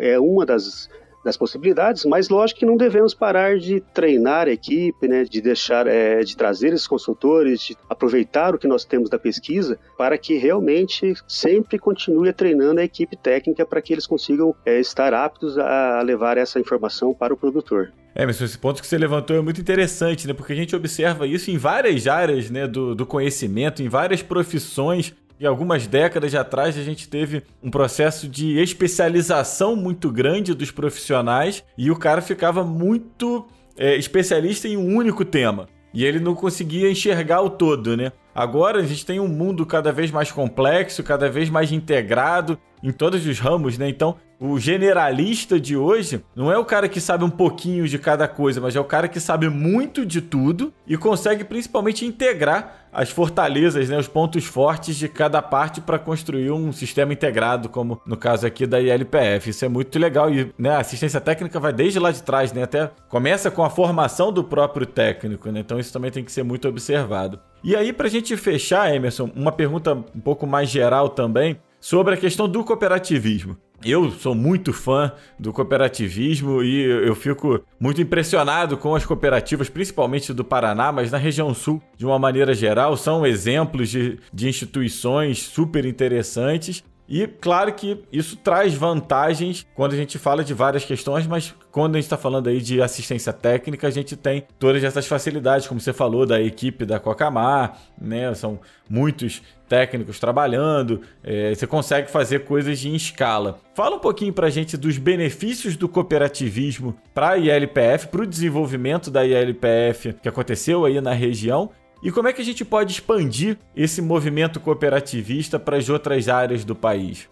[0.00, 0.90] é uma das
[1.26, 5.86] das possibilidades, mas lógico que não devemos parar de treinar a equipe, né, de deixar,
[5.88, 10.38] é, de trazer esses consultores, de aproveitar o que nós temos da pesquisa para que
[10.38, 16.00] realmente sempre continue treinando a equipe técnica para que eles consigam é, estar aptos a
[16.02, 17.92] levar essa informação para o produtor.
[18.14, 20.32] É, mas esse ponto que você levantou é muito interessante, né?
[20.32, 25.14] Porque a gente observa isso em várias áreas né, do, do conhecimento, em várias profissões
[25.38, 31.62] e algumas décadas atrás a gente teve um processo de especialização muito grande dos profissionais
[31.76, 33.46] e o cara ficava muito
[33.76, 35.68] é, especialista em um único tema.
[35.92, 38.12] E ele não conseguia enxergar o todo, né?
[38.34, 42.92] Agora a gente tem um mundo cada vez mais complexo, cada vez mais integrado em
[42.92, 43.88] todos os ramos, né?
[43.88, 48.28] Então o generalista de hoje não é o cara que sabe um pouquinho de cada
[48.28, 53.10] coisa, mas é o cara que sabe muito de tudo e consegue principalmente integrar as
[53.10, 58.16] fortalezas, né, os pontos fortes de cada parte para construir um sistema integrado, como no
[58.16, 59.50] caso aqui da ILPF.
[59.50, 62.62] Isso é muito legal e né, a assistência técnica vai desde lá de trás, né,
[62.62, 66.42] até começa com a formação do próprio técnico, né, então isso também tem que ser
[66.42, 67.40] muito observado.
[67.64, 72.14] E aí, para a gente fechar, Emerson, uma pergunta um pouco mais geral também sobre
[72.14, 73.56] a questão do cooperativismo.
[73.84, 80.32] Eu sou muito fã do cooperativismo e eu fico muito impressionado com as cooperativas, principalmente
[80.32, 85.42] do Paraná, mas na região sul, de uma maneira geral, são exemplos de, de instituições
[85.42, 86.82] super interessantes.
[87.08, 91.96] E claro que isso traz vantagens quando a gente fala de várias questões, mas quando
[91.96, 95.78] a gente está falando aí de assistência técnica, a gente tem todas essas facilidades, como
[95.78, 98.32] você falou, da equipe da Cocamar, né?
[98.32, 98.58] São
[98.88, 103.58] muitos técnicos trabalhando, é, você consegue fazer coisas em escala.
[103.74, 108.26] Fala um pouquinho para a gente dos benefícios do cooperativismo para a ILPF, para o
[108.26, 111.68] desenvolvimento da ILPF que aconteceu aí na região
[112.02, 116.64] e como é que a gente pode expandir esse movimento cooperativista para as outras áreas
[116.64, 117.28] do país?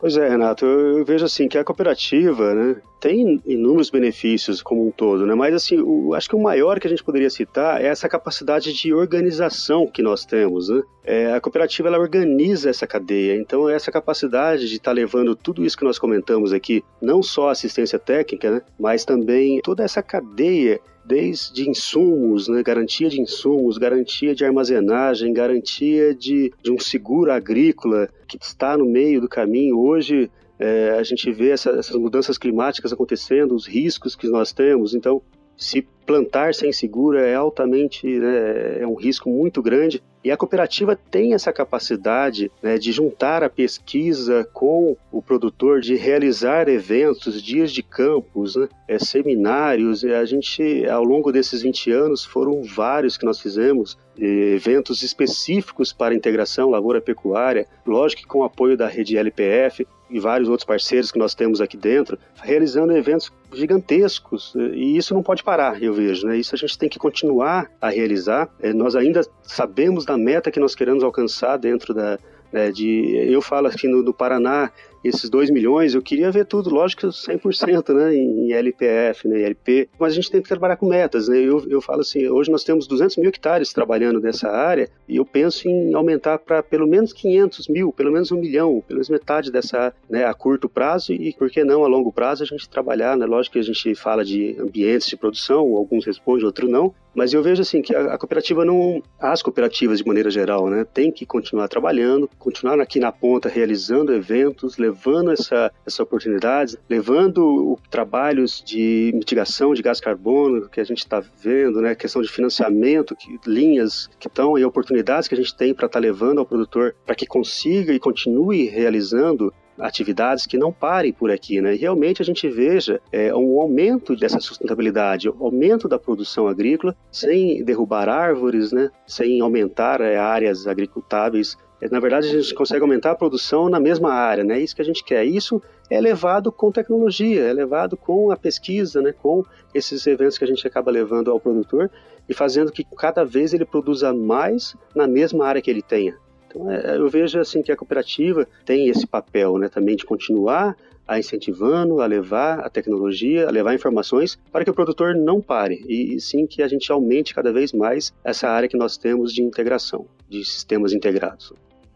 [0.00, 4.90] Pois é, Renato, eu, vejo assim que a cooperativa, né, tem inúmeros benefícios como um
[4.90, 7.88] todo, né, mas assim, o, acho que o maior que a gente poderia citar é
[7.88, 10.82] essa capacidade de organização que nós temos, né.
[11.04, 15.62] É, a cooperativa ela organiza essa cadeia, então essa capacidade de estar tá levando tudo
[15.66, 20.80] isso que nós comentamos aqui, não só assistência técnica, né, mas também toda essa cadeia
[21.04, 28.08] desde insumos, né, garantia de insumos, garantia de armazenagem, garantia de, de um seguro agrícola
[28.28, 29.78] que está no meio do caminho.
[29.78, 34.94] Hoje é, a gente vê essa, essas mudanças climáticas acontecendo, os riscos que nós temos.
[34.94, 35.22] Então,
[35.60, 40.02] Se plantar sem seguro é altamente, né, é um risco muito grande.
[40.24, 45.94] E a cooperativa tem essa capacidade né, de juntar a pesquisa com o produtor, de
[45.96, 50.02] realizar eventos, dias de campos, né, é, seminários.
[50.02, 56.14] A gente, ao longo desses 20 anos, foram vários que nós fizemos, eventos específicos para
[56.14, 61.18] integração lavoura-pecuária, lógico que com o apoio da rede LPF e vários outros parceiros que
[61.18, 66.36] nós temos aqui dentro, realizando eventos gigantescos e isso não pode parar, eu vejo, né?
[66.36, 68.48] Isso a gente tem que continuar a realizar.
[68.60, 72.18] É, nós ainda sabemos da meta que nós queremos alcançar dentro da,
[72.52, 74.70] né, de eu falo aqui no, no Paraná
[75.02, 80.12] esses 2 milhões, eu queria ver tudo, lógico, 100% né, em LPF, né, LP, mas
[80.12, 81.28] a gente tem que trabalhar com metas.
[81.28, 81.38] Né?
[81.38, 85.24] Eu, eu falo assim, hoje nós temos 200 mil hectares trabalhando nessa área e eu
[85.24, 89.50] penso em aumentar para pelo menos 500 mil, pelo menos um milhão, pelo menos metade
[89.50, 93.16] dessa né, a curto prazo e, por que não, a longo prazo a gente trabalhar.
[93.16, 93.26] Né?
[93.26, 97.42] Lógico que a gente fala de ambientes de produção, alguns respondem, outros não, mas eu
[97.42, 101.68] vejo assim que a, cooperativa não, as cooperativas de maneira geral, né, tem que continuar
[101.68, 109.74] trabalhando, continuar aqui na ponta realizando eventos, levando essa, essa oportunidades, levando trabalhos de mitigação
[109.74, 114.28] de gás carbono que a gente está vendo, né, questão de financiamento, que, linhas que
[114.28, 117.26] estão e oportunidades que a gente tem para estar tá levando ao produtor para que
[117.26, 121.74] consiga e continue realizando atividades que não parem por aqui, né?
[121.74, 126.94] E realmente a gente veja é, um aumento dessa sustentabilidade, um aumento da produção agrícola,
[127.10, 128.90] sem derrubar árvores, né?
[129.06, 131.56] Sem aumentar é, áreas agricultáveis.
[131.80, 134.58] É, na verdade, a gente consegue aumentar a produção na mesma área, né?
[134.58, 135.24] É isso que a gente quer.
[135.24, 139.12] Isso é levado com tecnologia, é levado com a pesquisa, né?
[139.12, 141.90] Com esses eventos que a gente acaba levando ao produtor
[142.28, 146.16] e fazendo que cada vez ele produza mais na mesma área que ele tenha.
[146.50, 150.76] Então, é, eu vejo assim que a cooperativa tem esse papel, né, também de continuar
[151.06, 155.84] a incentivando, a levar a tecnologia, a levar informações para que o produtor não pare
[155.88, 159.32] e, e sim que a gente aumente cada vez mais essa área que nós temos
[159.32, 161.52] de integração, de sistemas integrados.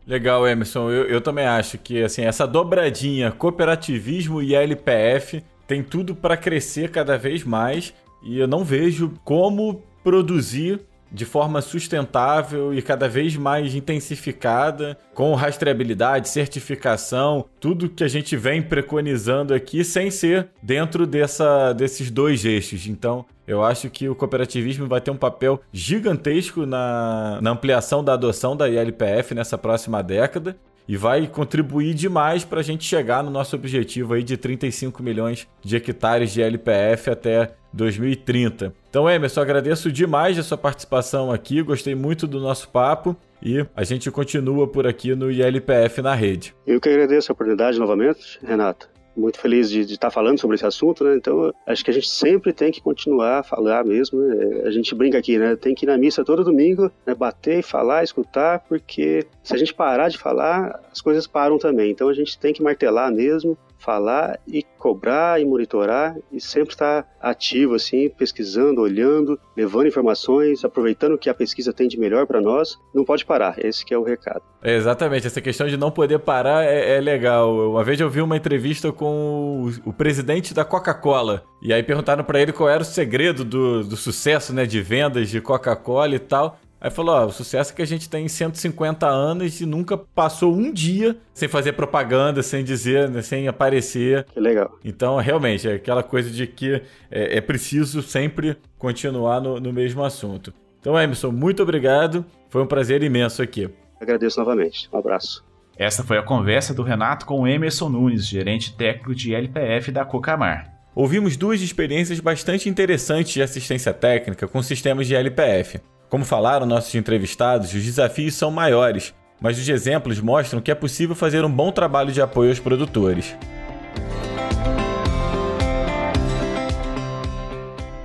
[0.07, 0.90] Legal, Emerson.
[0.90, 6.90] Eu, eu também acho que assim essa dobradinha cooperativismo e LPF tem tudo para crescer
[6.90, 10.80] cada vez mais e eu não vejo como produzir
[11.11, 18.36] de forma sustentável e cada vez mais intensificada, com rastreabilidade, certificação, tudo que a gente
[18.36, 22.86] vem preconizando aqui, sem ser dentro dessa, desses dois eixos.
[22.86, 28.14] Então, eu acho que o cooperativismo vai ter um papel gigantesco na, na ampliação da
[28.14, 30.57] adoção da ILPF nessa próxima década
[30.87, 35.49] e vai contribuir demais para a gente chegar no nosso objetivo aí de 35 milhões
[35.62, 38.74] de hectares de LPF até 2030.
[38.89, 43.85] Então, Emerson, agradeço demais a sua participação aqui, gostei muito do nosso papo e a
[43.85, 46.55] gente continua por aqui no ILPF na rede.
[46.66, 51.04] Eu que agradeço a oportunidade novamente, Renato muito feliz de, estar falando sobre esse assunto,
[51.04, 51.16] né?
[51.16, 54.20] Então, acho que a gente sempre tem que continuar a falar mesmo.
[54.20, 54.62] Né?
[54.64, 55.56] A gente brinca aqui, né?
[55.56, 57.14] Tem que ir na missa todo domingo, né?
[57.14, 61.90] bater, falar, escutar, porque se a gente parar de falar, as coisas param também.
[61.90, 67.06] Então, a gente tem que martelar mesmo falar e cobrar e monitorar e sempre estar
[67.20, 72.40] ativo assim, pesquisando, olhando, levando informações, aproveitando o que a pesquisa tem de melhor para
[72.40, 72.78] nós.
[72.94, 74.42] Não pode parar, esse é o recado.
[74.62, 77.70] É, exatamente, essa questão de não poder parar é, é legal.
[77.70, 82.24] Uma vez eu vi uma entrevista com o, o presidente da Coca-Cola e aí perguntaram
[82.24, 86.18] para ele qual era o segredo do, do sucesso né, de vendas de Coca-Cola e
[86.18, 86.58] tal.
[86.85, 90.55] Aí falou: ó, o sucesso é que a gente tem 150 anos e nunca passou
[90.55, 94.24] um dia sem fazer propaganda, sem dizer, né, sem aparecer.
[94.24, 94.78] Que legal.
[94.85, 100.05] Então, realmente, é aquela coisa de que é, é preciso sempre continuar no, no mesmo
[100.05, 100.53] assunto.
[100.78, 102.22] Então, Emerson, muito obrigado.
[102.51, 103.70] Foi um prazer imenso aqui.
[103.99, 104.87] Agradeço novamente.
[104.93, 105.43] Um abraço.
[105.78, 110.05] Esta foi a conversa do Renato com o Emerson Nunes, gerente técnico de LPF da
[110.05, 110.70] Cocamar.
[110.95, 115.80] Ouvimos duas experiências bastante interessantes de assistência técnica com sistemas de LPF.
[116.14, 121.12] Como falaram nossos entrevistados, os desafios são maiores, mas os exemplos mostram que é possível
[121.12, 123.36] fazer um bom trabalho de apoio aos produtores.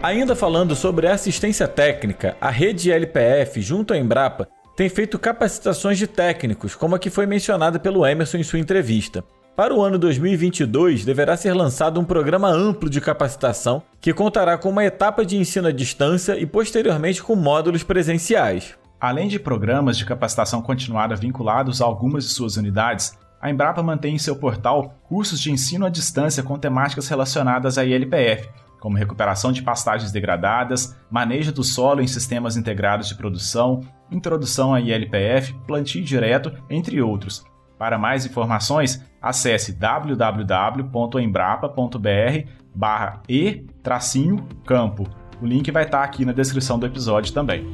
[0.01, 6.07] Ainda falando sobre assistência técnica, a rede LPF, junto à Embrapa, tem feito capacitações de
[6.07, 9.23] técnicos, como a que foi mencionada pelo Emerson em sua entrevista.
[9.59, 14.69] Para o ano 2022, deverá ser lançado um programa amplo de capacitação que contará com
[14.69, 18.77] uma etapa de ensino à distância e posteriormente com módulos presenciais.
[19.01, 24.15] Além de programas de capacitação continuada vinculados a algumas de suas unidades, a Embrapa mantém
[24.15, 28.47] em seu portal cursos de ensino à distância com temáticas relacionadas à ILPF,
[28.79, 34.79] como recuperação de pastagens degradadas, manejo do solo em sistemas integrados de produção, introdução à
[34.79, 37.43] ILPF, plantio direto, entre outros,
[37.79, 45.07] para mais informações, acesse www.embrapa.br barra e-campo.
[45.41, 47.65] O link vai estar aqui na descrição do episódio também.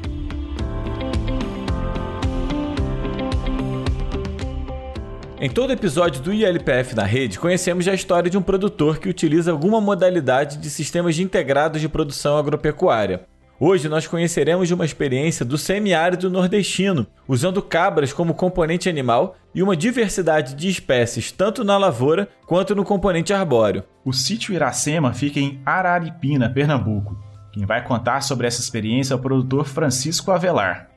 [5.41, 9.51] Em todo episódio do ILPF na rede, conhecemos a história de um produtor que utiliza
[9.51, 13.25] alguma modalidade de sistemas integrados de produção agropecuária.
[13.57, 19.63] Hoje nós conheceremos de uma experiência do semiárido nordestino, usando cabras como componente animal e
[19.63, 23.85] uma diversidade de espécies tanto na lavoura quanto no componente arbóreo.
[24.03, 27.17] O sítio Iracema fica em Araripina, Pernambuco.
[27.53, 30.89] Quem vai contar sobre essa experiência é o produtor Francisco Avelar.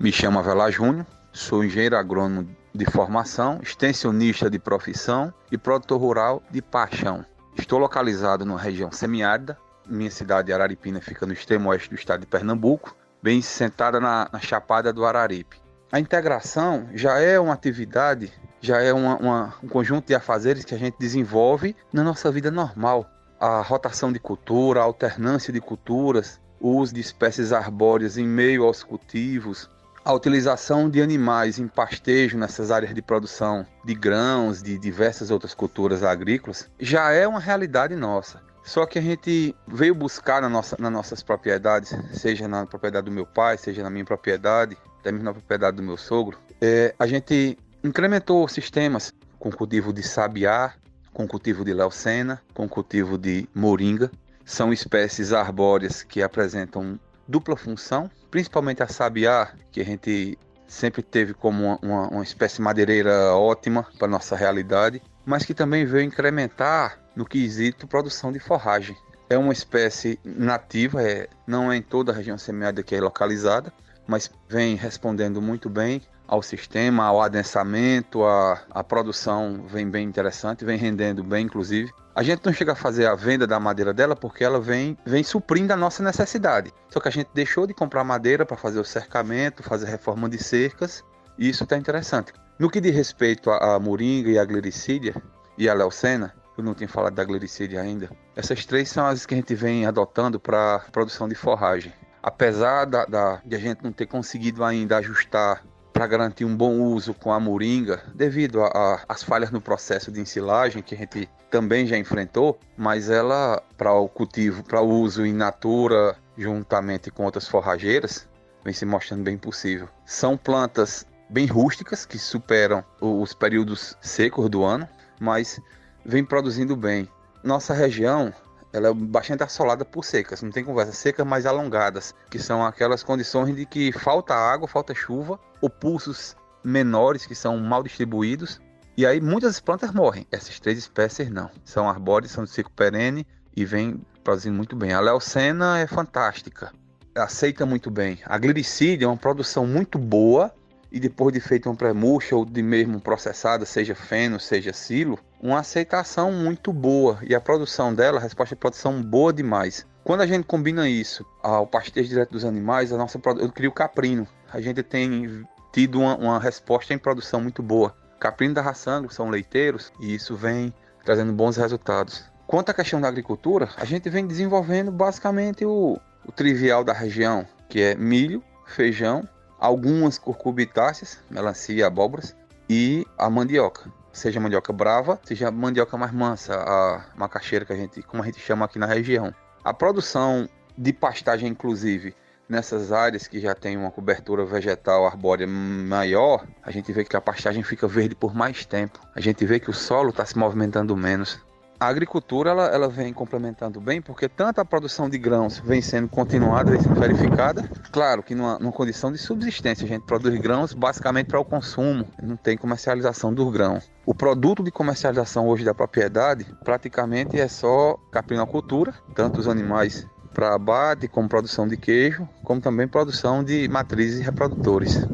[0.00, 6.42] Me chamo Avelar Júnior, sou engenheiro agrônomo de formação, extensionista de profissão e produtor rural
[6.50, 7.24] de paixão.
[7.56, 9.56] Estou localizado na região semiárida.
[9.88, 14.28] Minha cidade de Araripina fica no extremo oeste do estado de Pernambuco, bem sentada na,
[14.32, 15.60] na Chapada do Araripe.
[15.92, 20.74] A integração já é uma atividade, já é uma, uma, um conjunto de afazeres que
[20.74, 23.08] a gente desenvolve na nossa vida normal.
[23.38, 28.64] A rotação de cultura, a alternância de culturas, o uso de espécies arbóreas em meio
[28.64, 29.70] aos cultivos,
[30.04, 35.52] a utilização de animais em pastejo nessas áreas de produção de grãos, de diversas outras
[35.52, 38.40] culturas agrícolas, já é uma realidade nossa.
[38.66, 43.12] Só que a gente veio buscar na nossa, nas nossas propriedades, seja na propriedade do
[43.12, 47.06] meu pai, seja na minha propriedade, até mesmo na propriedade do meu sogro, é, a
[47.06, 50.74] gente incrementou sistemas com cultivo de sabiá,
[51.12, 54.10] com cultivo de leucena, com cultivo de moringa.
[54.44, 56.98] São espécies arbóreas que apresentam
[57.28, 60.36] dupla função, principalmente a sabiá, que a gente
[60.66, 65.84] sempre teve como uma, uma, uma espécie madeireira ótima para nossa realidade, mas que também
[65.84, 68.96] veio incrementar no quesito produção de forragem.
[69.28, 73.72] É uma espécie nativa, é, não é em toda a região semiárida que é localizada,
[74.06, 80.64] mas vem respondendo muito bem ao sistema, ao adensamento, a, a produção vem bem interessante,
[80.64, 81.92] vem rendendo bem, inclusive.
[82.14, 85.22] A gente não chega a fazer a venda da madeira dela porque ela vem, vem
[85.22, 86.72] suprindo a nossa necessidade.
[86.88, 90.42] Só que a gente deixou de comprar madeira para fazer o cercamento, fazer reforma de
[90.42, 91.04] cercas,
[91.38, 92.32] e isso está interessante.
[92.58, 95.14] No que diz respeito à moringa e à glericídia
[95.58, 99.34] e à leucena, eu não tinha falado da glericídia ainda, essas três são as que
[99.34, 101.92] a gente vem adotando para produção de forragem.
[102.22, 106.80] Apesar da, da, de a gente não ter conseguido ainda ajustar para garantir um bom
[106.80, 108.62] uso com a moringa, devido
[109.06, 113.92] às falhas no processo de ensilagem que a gente também já enfrentou, mas ela para
[113.92, 118.26] o cultivo, para o uso in natura, juntamente com outras forrageiras,
[118.64, 119.88] vem se mostrando bem possível.
[120.06, 124.88] São plantas bem rústicas que superam os períodos secos do ano,
[125.20, 125.60] mas
[126.04, 127.08] vem produzindo bem.
[127.42, 128.32] Nossa região
[128.72, 133.02] ela é bastante assolada por secas, não tem conversa, secas mais alongadas, que são aquelas
[133.02, 138.60] condições de que falta água, falta chuva, ou pulsos menores que são mal distribuídos,
[138.96, 140.26] e aí muitas plantas morrem.
[140.30, 144.92] Essas três espécies não, são arbóreas, são de ciclo perene e vem produzindo muito bem.
[144.92, 146.72] A leucena é fantástica,
[147.14, 148.18] aceita muito bem.
[148.26, 150.52] A glicídia é uma produção muito boa
[150.90, 155.60] e depois de feito um pré-murcha ou de mesmo processada, seja feno, seja silo, uma
[155.60, 159.86] aceitação muito boa e a produção dela, a resposta de produção boa demais.
[160.04, 164.26] Quando a gente combina isso ao pastejo direto dos animais, a nossa eu crio caprino.
[164.52, 167.94] A gente tem tido uma, uma resposta em produção muito boa.
[168.20, 170.72] Caprino da raçango são leiteiros e isso vem
[171.04, 172.24] trazendo bons resultados.
[172.46, 177.44] Quanto à questão da agricultura, a gente vem desenvolvendo basicamente o, o trivial da região,
[177.68, 179.28] que é milho, feijão
[179.58, 182.36] algumas curcubitáceas, melancia e abóboras,
[182.68, 183.90] e a mandioca.
[184.12, 188.40] Seja mandioca brava, seja mandioca mais mansa, a macaxeira que a gente, como a gente
[188.40, 189.34] chama aqui na região.
[189.62, 192.14] A produção de pastagem, inclusive,
[192.48, 197.20] nessas áreas que já tem uma cobertura vegetal arbórea maior, a gente vê que a
[197.20, 199.00] pastagem fica verde por mais tempo.
[199.14, 201.40] A gente vê que o solo está se movimentando menos
[201.78, 206.08] a agricultura ela, ela vem complementando bem, porque tanto a produção de grãos vem sendo
[206.08, 207.68] continuada, vem sendo verificada.
[207.92, 212.06] Claro que numa, numa condição de subsistência, a gente produz grãos basicamente para o consumo,
[212.22, 213.80] não tem comercialização do grão.
[214.04, 220.54] O produto de comercialização hoje da propriedade praticamente é só caprinocultura, tanto os animais para
[220.54, 225.06] abate, como produção de queijo, como também produção de matrizes reprodutores.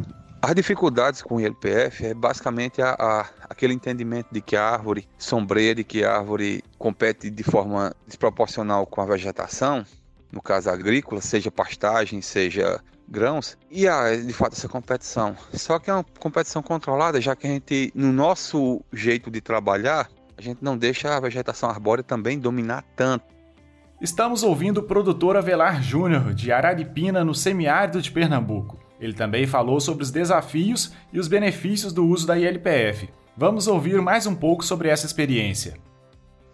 [0.44, 5.08] As dificuldades com o ILPF é basicamente a, a, aquele entendimento de que a árvore
[5.16, 9.86] sombreia, de que a árvore compete de forma desproporcional com a vegetação,
[10.32, 15.36] no caso agrícola, seja pastagem, seja grãos, e há de fato essa competição.
[15.52, 20.08] Só que é uma competição controlada, já que a gente, no nosso jeito de trabalhar,
[20.36, 23.26] a gente não deixa a vegetação arbórea também dominar tanto.
[24.00, 28.81] Estamos ouvindo o produtor Avelar Júnior, de Araripina, no semiárido de Pernambuco.
[29.02, 33.08] Ele também falou sobre os desafios e os benefícios do uso da ILPF.
[33.36, 35.74] Vamos ouvir mais um pouco sobre essa experiência.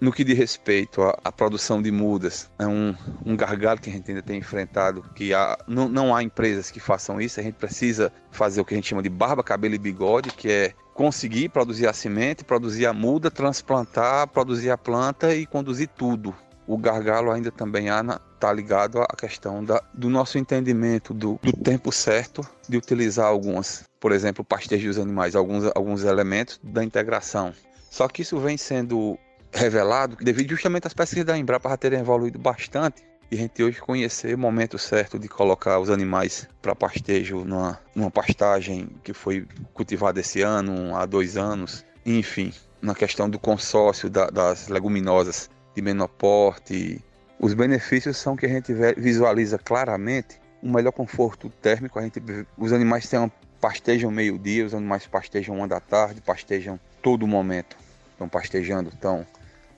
[0.00, 2.94] no que diz respeito à, à, produção de mudas, é um,
[3.26, 6.80] um gargalo que a gente ainda tem enfrentado, que há, não, não há empresas que
[6.80, 9.78] façam isso, a gente precisa fazer o que a gente chama de barba, cabelo e
[9.78, 15.44] bigode, que é conseguir produzir a semente, produzir a muda, transplantar, produzir a planta e
[15.44, 16.34] conduzir tudo.
[16.66, 17.90] O gargalo ainda também
[18.38, 23.84] está ligado à questão da, do nosso entendimento do, do tempo certo de utilizar algumas,
[24.00, 27.52] por exemplo, pastejo dos animais, alguns, alguns elementos da integração.
[27.90, 29.18] Só que isso vem sendo
[29.52, 34.34] revelado devido justamente às pesquisas da Embrapa terem evoluído bastante e a gente hoje conhecer
[34.34, 40.20] o momento certo de colocar os animais para pastejo numa, numa pastagem que foi cultivada
[40.20, 46.08] esse ano, há dois anos, enfim, na questão do consórcio da, das leguminosas de menor
[46.08, 47.04] porte.
[47.40, 51.98] Os benefícios são que a gente visualiza claramente um melhor conforto térmico.
[51.98, 52.20] A gente,
[52.56, 53.30] os animais têm
[53.60, 57.76] pastejam meio-dia, os animais pastejam uma da tarde, pastejam todo momento.
[58.12, 59.24] Estão pastejando, estão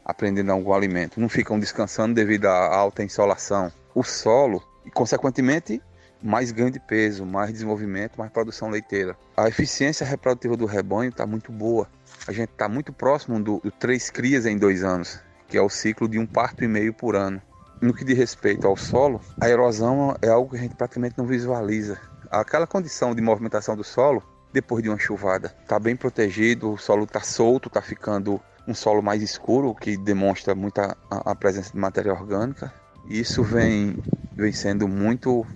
[0.02, 1.20] aprendendo algum alimento.
[1.20, 3.70] Não ficam descansando devido à alta insolação.
[3.94, 5.82] O solo, e consequentemente,
[6.22, 9.14] mais ganho de peso, mais desenvolvimento, mais produção leiteira.
[9.36, 11.86] A eficiência reprodutiva do rebanho está muito boa.
[12.26, 15.68] A gente está muito próximo do, do três crias em dois anos, que é o
[15.68, 17.42] ciclo de um parto e meio por ano.
[17.80, 21.24] No que diz respeito ao solo, a erosão é algo que a gente praticamente não
[21.24, 21.98] visualiza.
[22.30, 24.22] Aquela condição de movimentação do solo
[24.52, 25.54] depois de uma chuvada.
[25.62, 30.54] Está bem protegido, o solo está solto, está ficando um solo mais escuro, que demonstra
[30.54, 32.70] muita a, a presença de matéria orgânica.
[33.08, 33.96] E isso vem,
[34.32, 35.46] vem sendo muito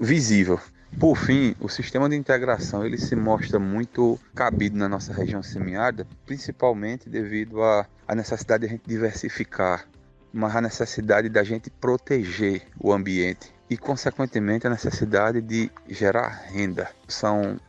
[0.00, 0.58] visível.
[0.98, 6.06] Por fim, o sistema de integração ele se mostra muito cabido na nossa região semiárida,
[6.24, 9.86] principalmente devido à, à necessidade de a gente diversificar,
[10.32, 16.90] mas a necessidade da gente proteger o ambiente e, consequentemente, a necessidade de gerar renda.
[17.06, 17.60] São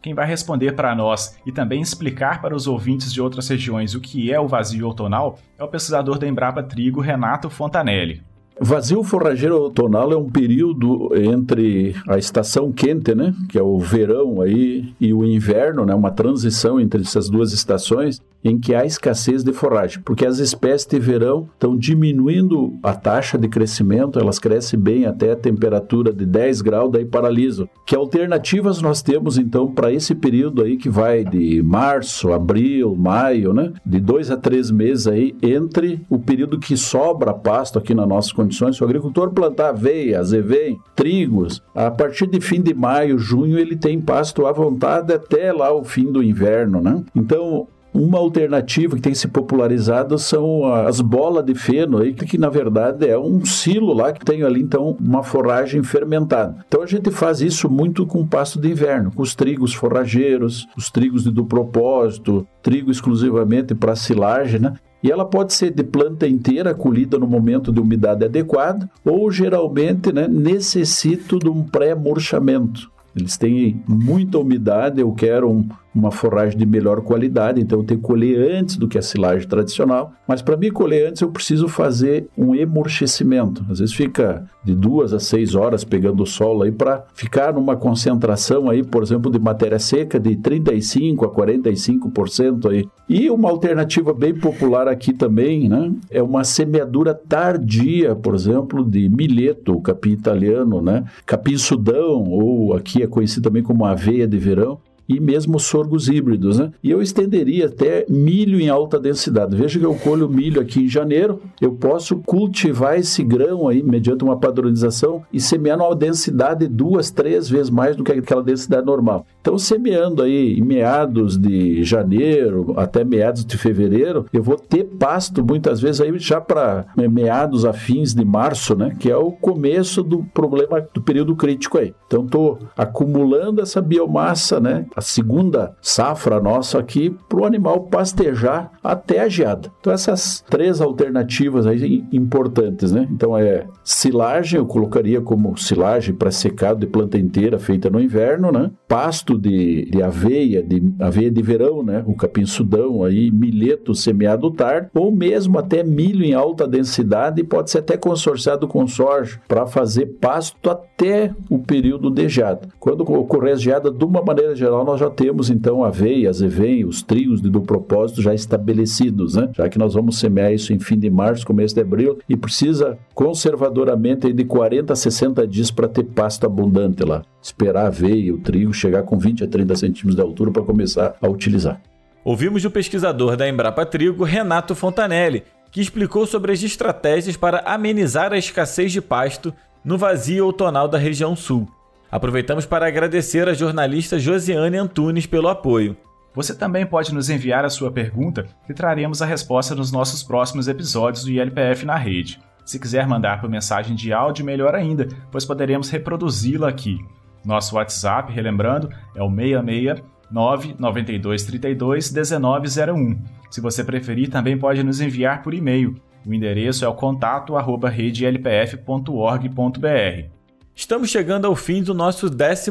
[0.00, 4.00] Quem vai responder para nós e também explicar para os ouvintes de outras regiões o
[4.00, 8.22] que é o vazio outonal é o pesquisador da Embrapa Trigo, Renato Fontanelli.
[8.60, 14.40] Vazio forrageiro outonal é um período entre a estação quente, né, que é o verão
[14.42, 19.44] aí, e o inverno, né, uma transição entre essas duas estações, em que há escassez
[19.44, 24.78] de forragem, porque as espécies de verão estão diminuindo a taxa de crescimento, elas crescem
[24.78, 27.68] bem até a temperatura de 10 graus, daí paralisam.
[27.86, 33.52] Que alternativas nós temos então para esse período aí que vai de março, abril, maio,
[33.52, 33.72] né?
[33.84, 38.32] De dois a três meses aí entre o período que sobra pasto aqui nas nossas
[38.32, 38.76] condições.
[38.76, 43.76] Se o agricultor plantar aveia, azevém, trigos, a partir de fim de maio, junho, ele
[43.76, 47.02] tem pasto à vontade até lá o fim do inverno, né?
[47.14, 52.48] Então, uma alternativa que tem se popularizado são as bolas de feno, aí, que na
[52.48, 56.64] verdade é um silo lá que tem ali então uma forragem fermentada.
[56.68, 60.90] Então a gente faz isso muito com pasto de inverno, com os trigos forrageiros, os
[60.90, 64.74] trigos de do propósito, trigo exclusivamente para silagem, né?
[65.02, 70.12] E ela pode ser de planta inteira, colhida no momento de umidade adequada, ou geralmente
[70.12, 72.90] né, necessita de um pré-murchamento.
[73.16, 75.66] Eles têm muita umidade, eu quero um,
[76.00, 79.46] uma forragem de melhor qualidade, então eu tenho que colher antes do que a silagem
[79.46, 80.12] tradicional.
[80.26, 83.64] Mas para mim colher antes, eu preciso fazer um emorchecimento.
[83.70, 87.76] Às vezes fica de duas a seis horas pegando o solo aí para ficar numa
[87.76, 92.88] concentração aí, por exemplo, de matéria seca de 35 a 45% aí.
[93.08, 99.08] E uma alternativa bem popular aqui também, né, é uma semeadura tardia, por exemplo, de
[99.08, 104.78] milheto, capim italiano, né, capim sudão ou aqui é conhecido também como aveia de verão
[105.10, 106.60] e mesmo sorgos híbridos.
[106.60, 106.70] Né?
[106.84, 109.56] E eu estenderia até milho em alta densidade.
[109.56, 114.22] Veja que eu colho milho aqui em janeiro, eu posso cultivar esse grão aí mediante
[114.22, 119.26] uma padronização e semear numa densidade duas, três vezes mais do que aquela densidade normal.
[119.40, 125.44] Então, semeando aí em meados de janeiro até meados de fevereiro, eu vou ter pasto
[125.44, 128.94] muitas vezes aí já para meados a fins de março, né?
[128.98, 131.94] Que é o começo do problema do período crítico aí.
[132.06, 134.84] Então, estou acumulando essa biomassa, né?
[134.94, 139.70] A segunda safra nossa aqui para o animal pastejar até a geada.
[139.80, 143.08] Então, essas três alternativas aí importantes, né?
[143.10, 148.52] Então, é silagem, eu colocaria como silagem para secado de planta inteira feita no inverno,
[148.52, 148.70] né?
[148.86, 152.02] Pasto de, de aveia, de aveia de verão, né?
[152.06, 157.70] O capim sudão aí, milheto semeado tarde, ou mesmo até milho em alta densidade, pode
[157.70, 162.68] ser até consorciado com soja para fazer pasto até o período de geada.
[162.78, 167.02] Quando ocorrer a geada, de uma maneira geral, nós já temos então aveia, azevém, os
[167.02, 169.50] trios do propósito já estabelecidos, né?
[169.54, 172.98] Já que nós vamos semear isso em fim de março, começo de abril, e precisa
[173.14, 177.22] conservadoramente de 40 a 60 dias para ter pasto abundante lá.
[177.42, 181.16] Esperar a aveia, o trigo chegar com 20 a 30 centímetros de altura para começar
[181.20, 181.80] a utilizar.
[182.22, 188.32] Ouvimos o pesquisador da Embrapa Trigo, Renato Fontanelli, que explicou sobre as estratégias para amenizar
[188.32, 191.68] a escassez de pasto no vazio outonal da região sul.
[192.10, 195.96] Aproveitamos para agradecer a jornalista Josiane Antunes pelo apoio.
[196.34, 200.68] Você também pode nos enviar a sua pergunta e traremos a resposta nos nossos próximos
[200.68, 202.40] episódios do ILPF na rede.
[202.64, 206.98] Se quiser mandar por mensagem de áudio, melhor ainda, pois poderemos reproduzi-la aqui.
[207.44, 213.18] Nosso WhatsApp, relembrando, é o 66 99232 1901.
[213.50, 215.96] Se você preferir, também pode nos enviar por e-mail.
[216.24, 220.28] O endereço é o contato arroba redelpf.org.br.
[220.74, 222.70] Estamos chegando ao fim do nosso 12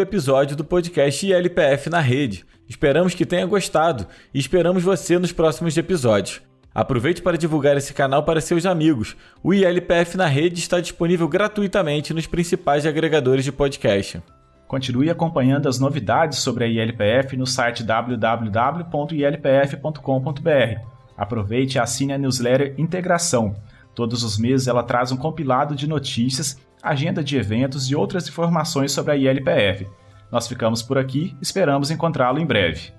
[0.00, 2.44] episódio do podcast ILPF na Rede.
[2.68, 6.40] Esperamos que tenha gostado e esperamos você nos próximos episódios.
[6.74, 9.16] Aproveite para divulgar esse canal para seus amigos.
[9.42, 14.20] O ILPF na rede está disponível gratuitamente nos principais agregadores de podcast.
[14.66, 20.80] Continue acompanhando as novidades sobre a ILPF no site www.ilpf.com.br.
[21.16, 23.54] Aproveite e assine a newsletter Integração.
[23.94, 28.90] Todos os meses ela traz um compilado de notícias, agenda de eventos e outras informações
[28.90, 29.86] sobre a ILPF.
[30.28, 32.92] Nós ficamos por aqui, esperamos encontrá-lo em breve.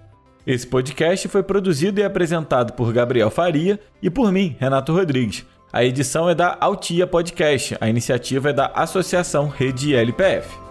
[0.46, 5.46] Esse podcast foi produzido e apresentado por Gabriel Faria e por mim, Renato Rodrigues.
[5.74, 10.65] A edição é da Altia Podcast, a iniciativa é da Associação Rede LPF.